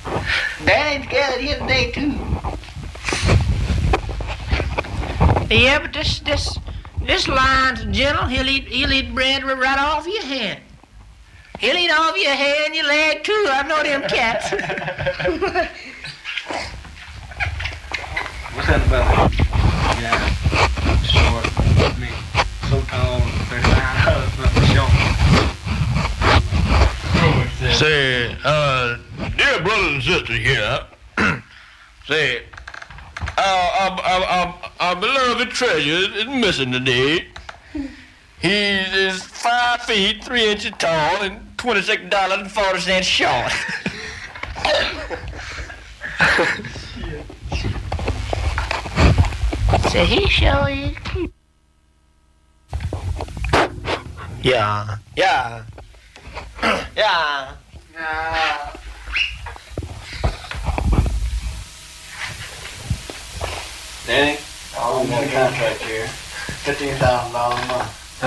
Danny's 0.65 1.07
together 1.07 1.43
the 1.43 1.57
other 1.57 1.67
day 1.69 1.91
too. 1.93 2.13
Yeah, 5.55 5.79
but 5.79 5.93
this 5.93 6.19
this 6.21 6.59
this 7.03 7.29
lion's 7.29 7.85
gentle. 7.97 8.27
He'll 8.27 8.49
eat 8.49 8.69
he'll 8.69 8.93
eat 8.93 9.15
bread 9.15 9.45
right 9.45 9.79
off 9.79 10.07
your 10.07 10.23
hand. 10.25 10.61
He'll 11.59 11.77
eat 11.77 11.91
off 11.91 12.17
your 12.17 12.35
hand, 12.35 12.75
your 12.75 12.87
leg 12.87 13.25
too. 13.25 13.47
I 13.51 13.63
know 13.67 13.83
them 13.83 14.03
cats. 14.03 14.53
What's 18.55 18.69
that 18.69 18.87
about? 18.87 19.33
Yeah, 20.01 20.29
short, 21.03 21.47
I 21.59 21.99
mean, 21.99 22.15
so 22.71 22.81
tall, 22.83 23.19
39, 23.51 23.75
nothing 24.39 24.69
short. 24.71 24.93
Say, 27.75 28.37
uh, 28.45 28.99
dear 29.37 29.61
brothers 29.61 29.95
and 29.95 30.03
sisters 30.03 30.39
here, 30.39 30.81
say, 32.07 32.45
our, 33.37 33.71
our, 33.81 34.01
our, 34.01 34.25
our, 34.25 34.55
our 34.79 34.95
beloved 34.95 35.51
treasure 35.51 36.15
is 36.15 36.27
missing 36.27 36.71
today. 36.71 37.27
He 38.41 38.49
is 38.49 39.21
five 39.25 39.83
feet, 39.83 40.23
three 40.23 40.53
inches 40.53 40.73
tall, 40.79 41.23
and 41.23 41.48
twenty-second 41.59 42.11
$26.40 42.11 43.03
short. 43.03 43.53
so 49.91 50.05
he 50.05 50.27
sure 50.29 50.69
is. 50.69 50.97
Yeah. 54.43 54.97
Yeah. 55.17 55.65
yeah. 56.97 57.55
Yeah. 57.95 58.77
Danny, 64.07 64.39
I'm 64.79 65.13
on 65.13 65.25
a 65.25 65.29
contract 65.29 65.83
here. 65.83 66.07
$15,000 66.07 67.29
a 67.29 67.67
month. 67.67 68.08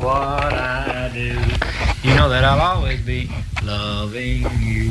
What 0.00 0.54
I 0.54 1.10
do, 1.12 1.34
you 2.02 2.14
know 2.14 2.30
that 2.30 2.44
I'll 2.44 2.76
always 2.76 3.02
be 3.02 3.30
loving 3.62 4.40
you. 4.58 4.90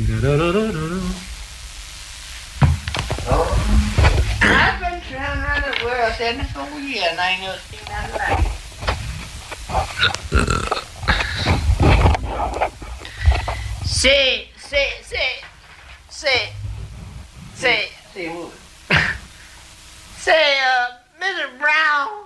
I've 4.42 4.78
been 4.78 5.00
trying 5.10 5.40
around 5.42 5.62
the 5.62 5.84
world 5.84 6.12
74 6.14 6.78
years 6.78 7.06
and 7.10 7.18
I 7.18 7.30
ain't 7.30 7.42
never 7.42 7.58
seen 7.58 7.80
nothing 7.88 8.14
like 8.18 8.46
it. 13.82 13.86
Say, 13.86 14.50
say, 14.56 14.88
say, 15.02 15.42
say, 16.08 16.52
say, 17.54 17.88
Say 18.14 18.28
what? 18.28 18.52
say, 20.16 20.58
uh, 20.60 20.90
Mr. 21.20 21.58
Brown. 21.58 22.25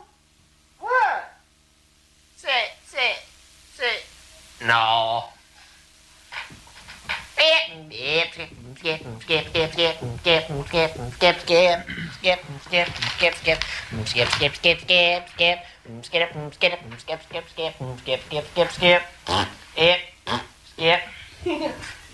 What? 0.91 1.23
Sit, 2.37 2.51
sit, 2.85 3.19
sit. 3.77 4.67
No. 4.67 5.25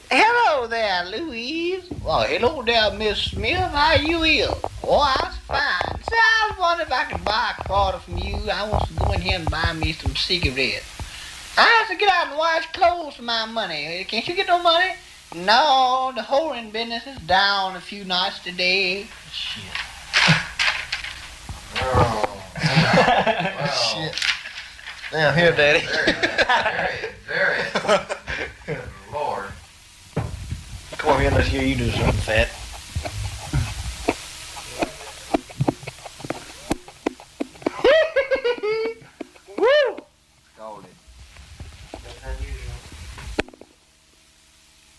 Hello 0.08 0.68
there, 0.68 1.04
Louise. 1.06 1.82
Well, 2.04 2.22
hello 2.22 2.62
there, 2.62 2.92
Miss 2.92 3.18
Smith. 3.18 3.56
How 3.56 3.94
you 3.94 4.24
ill? 4.24 4.56
Oh, 4.84 5.00
I'm 5.00 5.32
fine. 5.32 6.00
Say, 6.02 6.14
I 6.14 6.48
was 6.50 6.58
wondering 6.60 6.86
if 6.86 6.92
I 6.92 7.04
could 7.10 7.24
buy 7.24 7.54
a 7.58 7.62
quarter 7.64 7.98
from 7.98 8.18
you. 8.18 8.36
I 8.48 8.68
want 8.68 8.86
to 8.86 8.94
go 8.94 9.10
in 9.12 9.20
here 9.20 9.36
and 9.40 9.50
buy 9.50 9.72
me 9.72 9.92
some 9.92 10.14
cigarettes. 10.14 10.86
I 11.58 11.62
have 11.62 11.88
to 11.88 11.96
get 11.96 12.08
out 12.08 12.28
and 12.28 12.38
wash 12.38 12.70
clothes 12.72 13.16
for 13.16 13.22
my 13.22 13.46
money. 13.46 14.04
Can't 14.08 14.28
you 14.28 14.36
get 14.36 14.46
no 14.46 14.62
money? 14.62 14.92
No, 15.34 16.12
the 16.14 16.22
holding 16.22 16.70
business 16.70 17.04
is 17.04 17.18
down 17.22 17.74
a 17.74 17.80
few 17.80 18.04
nights 18.04 18.38
today. 18.38 19.08
Shit. 19.32 19.64
oh, 21.80 22.42
wow. 22.64 23.66
Shit. 23.66 24.20
Damn, 25.10 25.36
here, 25.36 25.50
Daddy. 25.50 25.84
There 25.84 26.04
it 26.04 26.08
is. 26.08 26.46
There 27.26 27.56
it 27.56 27.74
is. 27.74 27.82
There 27.82 28.00
it 28.00 28.10
is. 28.12 28.16
Lord. 30.96 30.98
Come 30.98 31.10
over 31.10 31.20
here, 31.20 31.30
let's 31.30 31.48
hear 31.48 31.62
you 31.62 31.76
do 31.76 31.90
something 31.90 32.12
fat. 32.12 32.48
Woo! 39.56 40.02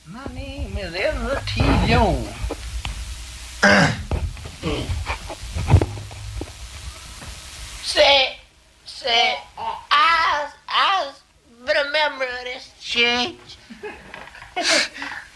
My 0.10 0.26
name 0.34 0.78
is 0.78 0.93
Ezra 0.93 1.41
T. 1.45 1.62
Jones. 1.88 2.28
Say, 7.84 8.38
say, 8.86 9.38
I, 9.58 10.52
I 10.70 11.12
been 11.66 11.78
a 11.78 11.91
member 11.91 12.24
of 12.26 12.43
this 12.43 12.72
church 12.80 13.58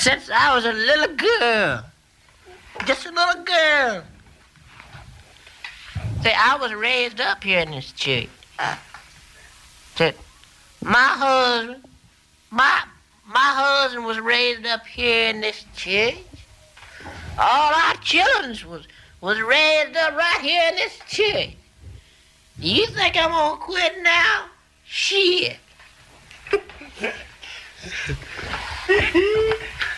since 0.00 0.30
I 0.30 0.54
was 0.54 0.64
a 0.64 0.72
little 0.72 1.14
girl. 1.14 1.84
Just 2.86 3.04
a 3.04 3.12
little 3.12 3.44
girl. 3.44 4.02
See, 6.22 6.32
I 6.34 6.56
was 6.58 6.72
raised 6.72 7.20
up 7.20 7.44
here 7.44 7.60
in 7.60 7.70
this 7.72 7.92
church. 7.92 8.30
See, 9.96 10.12
my 10.82 10.94
husband, 10.94 11.84
my, 12.50 12.82
my 13.26 13.38
husband 13.38 14.06
was 14.06 14.18
raised 14.18 14.64
up 14.64 14.86
here 14.86 15.28
in 15.28 15.42
this 15.42 15.66
church. 15.76 16.16
All 17.38 17.74
our 17.74 17.94
children 17.96 18.56
was, 18.70 18.88
was 19.20 19.38
raised 19.42 19.96
up 19.96 20.16
right 20.16 20.40
here 20.40 20.62
in 20.70 20.76
this 20.76 20.98
church. 21.08 21.56
Do 22.58 22.68
you 22.68 22.86
think 22.86 23.18
I'm 23.18 23.30
gonna 23.30 23.60
quit 23.60 24.02
now? 24.02 24.46
Shit. 24.84 25.58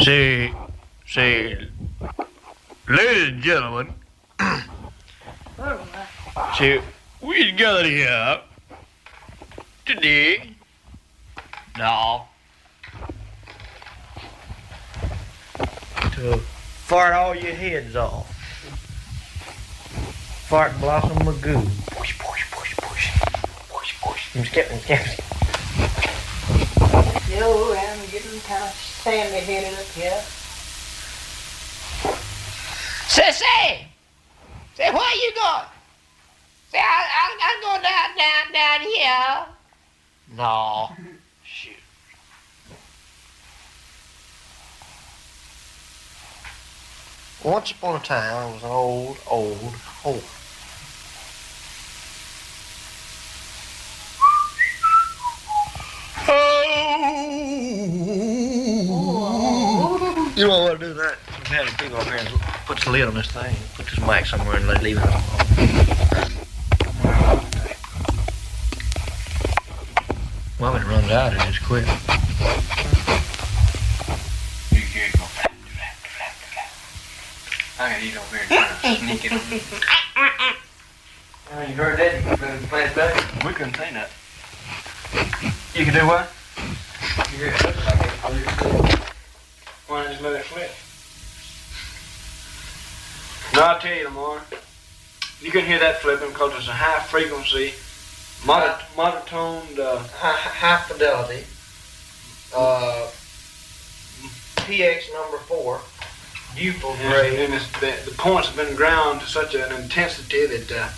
See, 0.00 0.52
see, 1.06 1.54
ladies 2.88 3.28
and 3.28 3.42
gentlemen, 3.42 3.94
see, 6.58 6.80
we 7.20 7.52
gathered 7.52 7.86
here 7.86 8.40
today. 9.84 10.54
No. 11.78 12.24
To 16.12 16.38
fart 16.38 17.14
all 17.14 17.36
your 17.36 17.52
heads 17.54 17.94
off. 17.94 18.26
Spark 20.46 20.78
Blossom 20.80 21.18
Magoo. 21.18 21.62
Push, 21.92 22.18
push, 22.18 22.50
push, 22.50 22.76
push. 22.78 23.20
Push, 23.68 24.00
push. 24.00 24.36
I'm 24.36 24.44
skipping, 24.46 24.78
skipping. 24.78 25.24
Still 27.22 27.72
around 27.72 28.10
getting 28.10 28.40
kind 28.40 28.72
sandy 29.02 29.38
headed 29.40 29.74
up 29.76 29.86
here. 29.86 30.22
Say, 33.08 33.32
say! 33.32 33.86
Say, 34.76 34.90
where 34.92 35.16
you 35.16 35.32
going? 35.34 35.64
Say, 36.70 36.78
I, 36.78 36.80
I, 36.80 37.36
I'm 37.42 37.60
going 37.62 37.82
down, 37.82 38.16
down, 38.16 38.52
down 38.52 38.80
here. 38.80 39.46
No. 40.36 40.90
Shoot. 41.44 41.74
Once 47.42 47.72
upon 47.72 47.96
a 47.96 48.04
time, 48.04 48.36
there 48.36 48.52
was 48.54 48.62
an 48.62 48.70
old, 48.70 49.18
old 49.28 49.56
whore. 50.04 50.22
Oh. 56.28 58.21
You 60.34 60.46
don't 60.46 60.62
want 60.62 60.80
to 60.80 60.86
do 60.86 60.94
that. 60.94 61.16
We 61.50 61.56
had 61.56 61.68
a 61.68 61.72
people 61.76 61.98
up 61.98 62.04
here 62.04 62.16
and 62.16 62.28
put 62.64 62.80
the 62.80 62.90
lid 62.90 63.06
on 63.06 63.12
this 63.12 63.26
thing. 63.26 63.54
Put 63.74 63.84
this 63.84 64.00
mic 64.00 64.24
somewhere 64.24 64.56
and 64.56 64.66
leave 64.82 64.96
it 64.96 65.04
on. 65.04 65.22
Well, 70.58 70.74
it 70.76 70.84
runs 70.86 71.10
out, 71.10 71.34
it 71.34 71.40
just 71.40 71.62
quit. 71.64 71.84
I 77.78 77.90
gotta 77.90 78.04
eat 78.04 78.16
over 78.16 78.36
here 78.36 78.46
and 78.48 78.70
try 78.80 78.94
to 78.94 79.00
sneak 79.00 79.24
it. 79.26 79.32
Oh, 81.52 81.60
you 81.60 81.74
heard 81.74 81.98
that? 81.98 82.24
You 82.24 82.36
better 82.38 82.66
play 82.68 82.84
it 82.84 82.94
back. 82.94 83.44
We 83.44 83.52
couldn't 83.52 83.76
say 83.76 83.92
that. 83.92 84.10
You 85.74 85.84
can 85.84 85.92
do 85.92 86.06
what? 86.06 86.32
You 87.36 87.52
hear 89.88 90.04
it 90.06 90.10
looks 90.10 90.22
like 90.22 90.22
it. 90.22 90.22
I'll 90.22 90.22
just 90.22 90.22
Why 90.22 90.22
not 90.22 90.22
just 90.22 90.22
let 90.22 90.40
it 90.40 90.44
flip? 90.46 90.70
No, 93.54 93.62
I'll 93.62 93.78
tell 93.80 93.94
you, 93.94 94.04
Lamar. 94.04 94.42
You 95.40 95.50
can 95.50 95.64
hear 95.64 95.78
that 95.80 96.00
flipping 96.00 96.28
because 96.28 96.54
it's 96.56 96.68
a 96.68 96.72
high 96.72 97.00
frequency, 97.00 97.74
mono- 98.46 98.78
monotoned, 98.96 99.78
uh, 99.78 99.98
High, 100.14 100.76
high 100.76 100.82
fidelity. 100.84 101.44
Uh, 102.54 103.08
PX 104.62 105.12
number 105.12 105.38
four. 105.38 105.80
And, 107.00 107.12
grade. 107.12 107.40
and 107.40 107.54
it's, 107.54 107.66
the, 107.80 108.10
the 108.10 108.16
points 108.16 108.48
have 108.48 108.56
been 108.56 108.76
ground 108.76 109.20
to 109.20 109.26
such 109.26 109.54
an 109.54 109.72
intensity 109.82 110.46
that, 110.46 110.70
uh, 110.70 110.88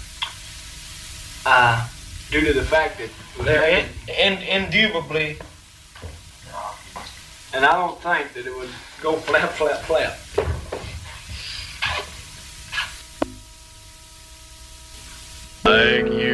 uh, 1.47 1.89
due 2.31 2.41
to 2.43 2.53
the 2.53 2.65
fact 2.65 2.99
that 2.99 3.11
They're 3.45 3.69
in, 3.69 3.87
in, 4.09 4.43
indubitably. 4.43 5.39
And 7.55 7.65
I 7.65 7.73
don't 7.73 8.01
think 8.01 8.33
that 8.35 8.47
it 8.47 8.57
would 8.57 8.69
go 9.01 9.13
flap, 9.15 9.51
flap, 9.51 9.81
flap. 9.83 10.19
Like 15.65 16.13
you 16.13 16.34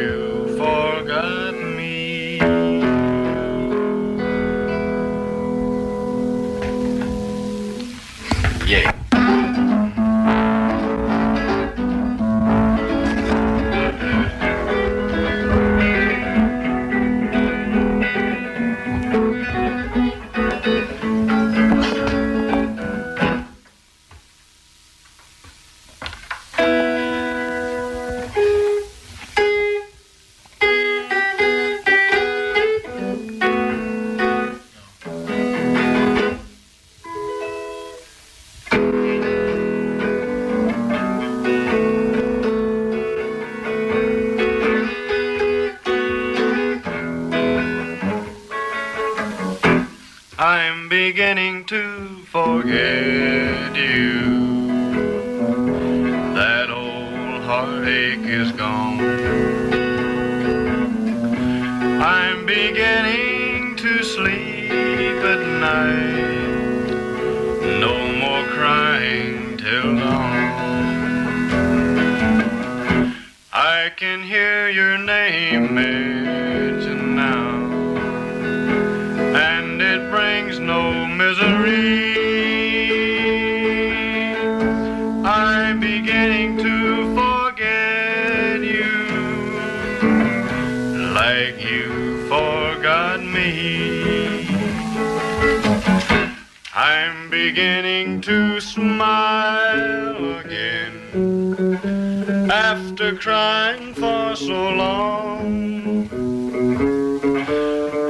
after 102.49 103.15
crying 103.15 103.93
for 103.93 104.35
so 104.35 104.69
long. 104.69 106.09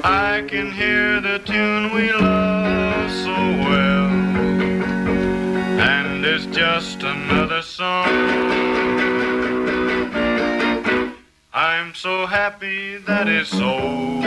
I 0.04 0.44
can 0.48 0.72
hear 0.72 1.20
the 1.20 1.40
tune 1.40 1.94
we 1.94 2.12
love 2.14 3.12
so 3.12 3.36
well, 3.68 4.10
and 5.80 6.24
it's 6.26 6.46
just 6.46 7.04
another 7.04 7.62
song. 7.62 8.08
I'm 11.54 11.94
so 11.94 12.26
happy 12.26 12.98
that 12.98 13.28
it's 13.28 13.54
over. 13.54 14.22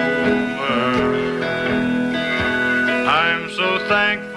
I'm 3.06 3.50
so 3.50 3.78
thankful 3.88 4.33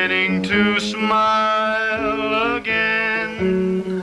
beginning 0.00 0.42
to 0.42 0.80
smile 0.80 2.56
again 2.56 4.02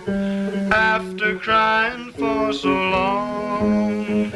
after 0.71 1.39
crying 1.39 2.11
for 2.11 2.53
so 2.53 2.69
long. 2.69 4.31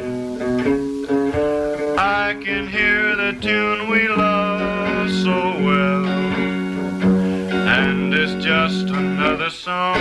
I 1.96 2.34
can 2.42 2.66
hear 2.66 3.14
the 3.14 3.38
tune 3.40 3.88
we 3.88 4.08
love 4.08 5.08
so 5.08 5.38
well, 5.68 6.04
and 7.68 8.12
it's 8.12 8.44
just 8.44 8.88
another 8.88 9.48
song. 9.48 9.98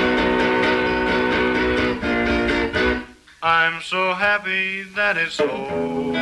I'm 3.43 3.83
so 3.83 4.15
happy 4.15 4.81
that 4.95 5.15
it's 5.15 5.39
over. 5.39 6.17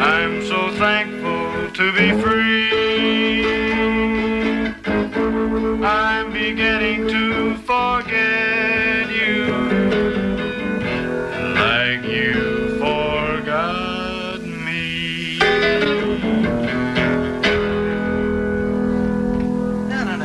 I'm 0.00 0.42
so 0.46 0.70
thankful 0.78 1.59
to 1.72 1.92
be 1.92 2.12
free. 2.20 2.70
I'm 5.84 6.32
beginning 6.32 7.08
to 7.08 7.56
forget 7.64 9.08
you 9.10 9.46
like 11.54 12.04
you 12.04 12.78
forgot 12.78 14.40
me. 14.42 15.38
No, 19.88 20.04
no. 20.04 20.20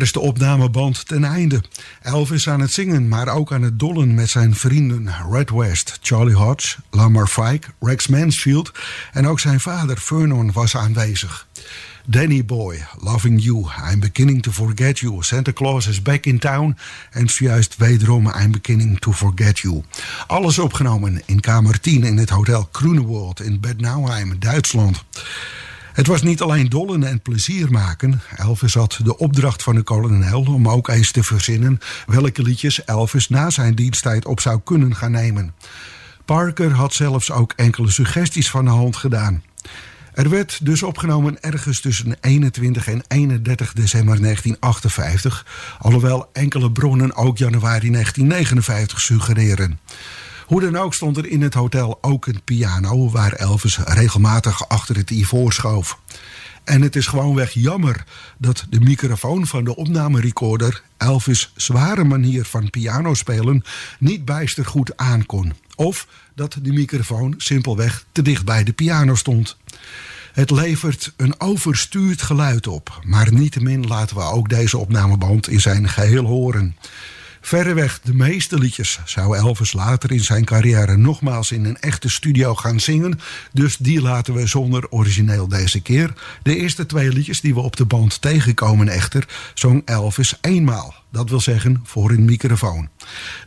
is 0.00 0.12
de 0.12 0.20
opnameband 0.20 1.06
ten 1.06 1.24
einde. 1.24 1.60
Elvis 2.04 2.48
aan 2.48 2.60
het 2.60 2.72
zingen, 2.72 3.08
maar 3.08 3.28
ook 3.28 3.52
aan 3.52 3.62
het 3.62 3.78
dollen 3.78 4.14
met 4.14 4.30
zijn 4.30 4.54
vrienden 4.54 5.14
Red 5.30 5.50
West, 5.50 5.98
Charlie 6.02 6.34
Hodge, 6.34 6.76
Lamar 6.90 7.26
Fike, 7.26 7.68
Rex 7.80 8.06
Mansfield 8.06 8.72
en 9.12 9.26
ook 9.26 9.40
zijn 9.40 9.60
vader 9.60 9.98
Vernon 9.98 10.52
was 10.52 10.76
aanwezig. 10.76 11.46
Danny 12.06 12.44
Boy, 12.44 12.86
Loving 12.98 13.42
You, 13.42 13.66
I'm 13.90 14.00
Beginning 14.00 14.42
to 14.42 14.50
Forget 14.50 14.98
You, 14.98 15.22
Santa 15.22 15.52
Claus 15.52 15.86
is 15.86 16.02
Back 16.02 16.26
in 16.26 16.38
Town 16.38 16.76
en 17.10 17.28
zojuist 17.28 17.76
wederom 17.76 18.26
I'm 18.26 18.50
Beginning 18.50 18.98
to 18.98 19.12
Forget 19.12 19.58
You. 19.58 19.82
Alles 20.26 20.58
opgenomen 20.58 21.22
in 21.26 21.40
kamer 21.40 21.80
10 21.80 22.02
in 22.02 22.18
het 22.18 22.30
hotel 22.30 22.68
Kroenewold 22.70 23.40
in 23.40 23.60
Bad 23.60 23.80
Nauheim, 23.80 24.38
Duitsland. 24.38 25.04
Het 25.94 26.06
was 26.06 26.22
niet 26.22 26.40
alleen 26.40 26.68
dollen 26.68 27.04
en 27.04 27.20
plezier 27.20 27.70
maken. 27.70 28.20
Elvis 28.36 28.74
had 28.74 29.00
de 29.04 29.18
opdracht 29.18 29.62
van 29.62 29.74
de 29.74 29.82
kolonel 29.82 30.42
om 30.42 30.68
ook 30.68 30.88
eens 30.88 31.10
te 31.10 31.22
verzinnen 31.22 31.78
welke 32.06 32.42
liedjes 32.42 32.84
Elvis 32.84 33.28
na 33.28 33.50
zijn 33.50 33.74
diensttijd 33.74 34.24
op 34.26 34.40
zou 34.40 34.60
kunnen 34.64 34.96
gaan 34.96 35.10
nemen. 35.10 35.54
Parker 36.24 36.70
had 36.72 36.92
zelfs 36.92 37.30
ook 37.30 37.52
enkele 37.56 37.90
suggesties 37.90 38.50
van 38.50 38.64
de 38.64 38.70
hand 38.70 38.96
gedaan. 38.96 39.42
Er 40.14 40.28
werd 40.28 40.58
dus 40.62 40.82
opgenomen 40.82 41.42
ergens 41.42 41.80
tussen 41.80 42.16
21 42.20 42.88
en 42.88 43.02
31 43.08 43.72
december 43.72 44.20
1958, 44.20 45.46
alhoewel 45.78 46.28
enkele 46.32 46.72
bronnen 46.72 47.14
ook 47.14 47.38
januari 47.38 47.90
1959 47.90 49.00
suggereren. 49.00 49.78
Hoe 50.46 50.60
dan 50.60 50.76
ook 50.76 50.94
stond 50.94 51.16
er 51.16 51.26
in 51.26 51.42
het 51.42 51.54
hotel 51.54 51.98
ook 52.00 52.26
een 52.26 52.42
piano 52.44 53.10
waar 53.10 53.32
Elvis 53.32 53.78
regelmatig 53.78 54.68
achter 54.68 54.96
het 54.96 55.10
ivoor 55.10 55.52
schoof. 55.52 55.98
En 56.64 56.82
het 56.82 56.96
is 56.96 57.06
gewoonweg 57.06 57.50
jammer 57.52 58.04
dat 58.38 58.66
de 58.70 58.80
microfoon 58.80 59.46
van 59.46 59.64
de 59.64 59.76
opnamerecorder 59.76 60.82
Elvis' 60.96 61.52
zware 61.56 62.04
manier 62.04 62.44
van 62.44 62.70
piano 62.70 63.14
spelen 63.14 63.64
niet 63.98 64.24
bijster 64.24 64.66
goed 64.66 64.96
aankon. 64.96 65.52
Of 65.74 66.06
dat 66.34 66.56
de 66.62 66.72
microfoon 66.72 67.34
simpelweg 67.36 68.04
te 68.12 68.22
dicht 68.22 68.44
bij 68.44 68.64
de 68.64 68.72
piano 68.72 69.14
stond. 69.14 69.56
Het 70.32 70.50
levert 70.50 71.12
een 71.16 71.40
overstuurd 71.40 72.22
geluid 72.22 72.66
op, 72.66 73.00
maar 73.02 73.32
niettemin 73.32 73.86
laten 73.86 74.16
we 74.16 74.22
ook 74.22 74.48
deze 74.48 74.78
opnameband 74.78 75.48
in 75.48 75.60
zijn 75.60 75.88
geheel 75.88 76.24
horen. 76.24 76.76
Verreweg 77.46 78.00
de 78.00 78.14
meeste 78.14 78.58
liedjes 78.58 79.00
zou 79.04 79.36
Elvis 79.36 79.72
later 79.72 80.12
in 80.12 80.20
zijn 80.20 80.44
carrière 80.44 80.96
nogmaals 80.96 81.52
in 81.52 81.64
een 81.64 81.80
echte 81.80 82.08
studio 82.10 82.54
gaan 82.54 82.80
zingen. 82.80 83.20
Dus 83.52 83.76
die 83.76 84.00
laten 84.00 84.34
we 84.34 84.46
zonder 84.46 84.86
origineel 84.90 85.48
deze 85.48 85.80
keer. 85.80 86.12
De 86.42 86.56
eerste 86.56 86.86
twee 86.86 87.12
liedjes 87.12 87.40
die 87.40 87.54
we 87.54 87.60
op 87.60 87.76
de 87.76 87.84
band 87.84 88.20
tegenkomen 88.20 88.88
echter, 88.88 89.28
zong 89.54 89.82
Elvis 89.84 90.38
eenmaal. 90.40 90.94
Dat 91.10 91.30
wil 91.30 91.40
zeggen 91.40 91.80
voor 91.82 92.10
een 92.10 92.24
microfoon. 92.24 92.88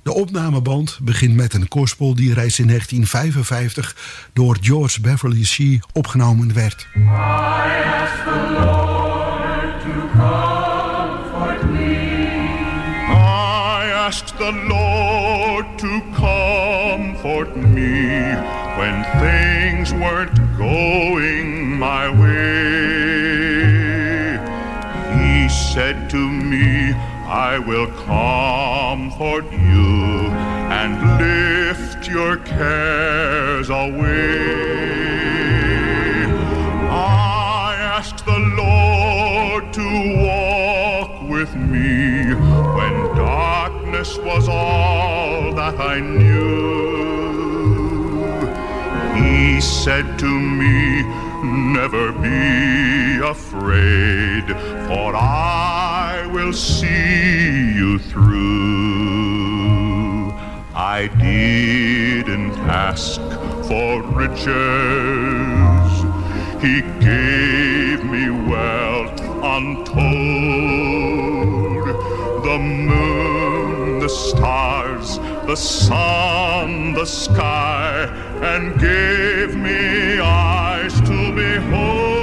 De 0.04 0.14
opnameband 0.14 1.00
begint 1.02 1.36
met 1.36 1.54
een 1.54 1.66
gospel 1.70 2.16
die 2.16 2.34
reeds 2.34 2.60
in 2.60 2.68
1955 2.68 3.96
door 4.34 4.58
George 4.62 5.02
Beverly 5.02 5.46
Shee 5.46 5.80
opgenomen 5.94 6.54
werd. 6.54 6.88
I 6.96 7.00
ask 7.00 8.24
the 8.24 8.54
Lord 8.60 9.82
to 9.82 10.20
comfort 10.20 10.47
asked 14.08 14.38
the 14.38 14.54
Lord 14.54 15.66
to 15.78 16.00
comfort 16.16 17.58
me 17.58 18.08
when 18.80 18.96
things 19.20 19.92
weren't 19.92 20.40
going 20.58 21.78
my 21.78 22.08
way. 22.22 22.38
He 25.20 25.50
said 25.50 26.10
to 26.12 26.32
me, 26.32 26.94
I 27.26 27.60
will 27.60 27.88
comfort 28.08 29.52
you 29.52 30.32
and 30.80 30.92
lift 31.20 32.08
your 32.08 32.38
cares 32.38 33.70
away. 33.70 34.57
Darkness 44.08 44.18
was 44.26 44.48
all 44.48 45.54
that 45.54 45.80
I 45.80 46.00
knew. 46.00 46.48
He 49.16 49.62
said 49.62 50.20
to 50.20 50.40
me, 50.40 51.04
Never 51.44 52.12
be 52.12 53.20
afraid, 53.24 54.46
for 54.88 55.16
I 55.16 56.28
will 56.32 56.54
see 56.54 57.74
you 57.76 58.00
through. 58.00 58.38
I 60.74 61.08
didn't 61.20 62.58
ask 62.68 63.22
for 63.68 64.02
riches, 64.14 64.48
He 66.62 66.82
gave 67.00 68.04
me 68.04 68.30
wealth 68.50 69.22
untold. 69.44 70.68
The 72.44 72.58
moon, 72.60 73.07
stars, 74.18 75.20
the 75.46 75.56
sun, 75.56 76.94
the 76.94 77.06
sky, 77.06 78.08
and 78.42 78.80
gave 78.80 79.56
me 79.56 80.20
eyes 80.20 81.00
to 81.02 81.32
behold. 81.34 82.18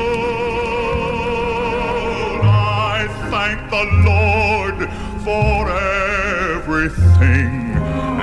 I 2.45 3.07
thank 3.31 3.71
the 3.71 3.87
Lord 4.11 4.79
for 5.23 5.71
everything, 5.71 7.55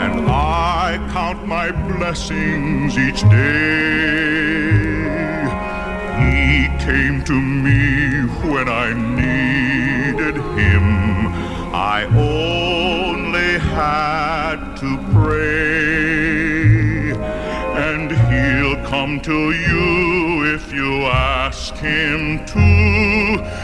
and 0.03 0.29
I 0.29 0.97
count 1.13 1.47
my 1.47 1.71
blessings 1.71 2.97
each 2.97 3.21
day. 3.29 4.11
He 6.21 6.67
came 6.85 7.23
to 7.23 7.39
me 7.65 8.25
when 8.51 8.67
I 8.67 8.93
needed 8.93 10.35
him. 10.35 10.87
I 11.73 12.03
only 12.05 13.00
had 13.71 14.75
to 14.75 14.97
pray, 15.13 17.11
and 17.87 18.11
he'll 18.29 18.75
come 18.85 19.19
to 19.21 19.51
you 19.51 20.53
if 20.53 20.73
you 20.73 21.03
ask 21.05 21.73
him 21.75 22.45
to. 22.45 22.59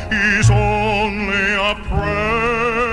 He's 0.09 0.49
only 0.49 1.53
a 1.53 1.75
prayer 1.89 2.86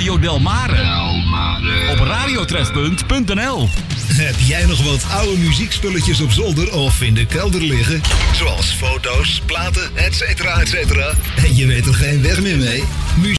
Radio 0.00 0.18
Delmare. 0.18 1.90
Op 1.90 1.98
radiotrefpunt.nl 1.98 3.68
Heb 4.12 4.34
jij 4.38 4.66
nog 4.66 4.84
wat 4.84 5.06
oude 5.10 5.38
muziekspulletjes 5.38 6.20
op 6.20 6.30
zolder 6.30 6.72
of 6.72 7.02
in 7.02 7.14
de 7.14 7.26
kelder 7.26 7.62
liggen? 7.62 8.00
Zoals 8.34 8.72
foto's, 8.72 9.42
platen, 9.46 9.90
etc. 9.94 10.20
etc. 10.20 10.74
En 11.44 11.56
je 11.56 11.66
weet 11.66 11.86
er 11.86 11.94
geen 11.94 12.22
weg 12.22 12.40
meer 12.40 12.56
mee? 12.56 12.84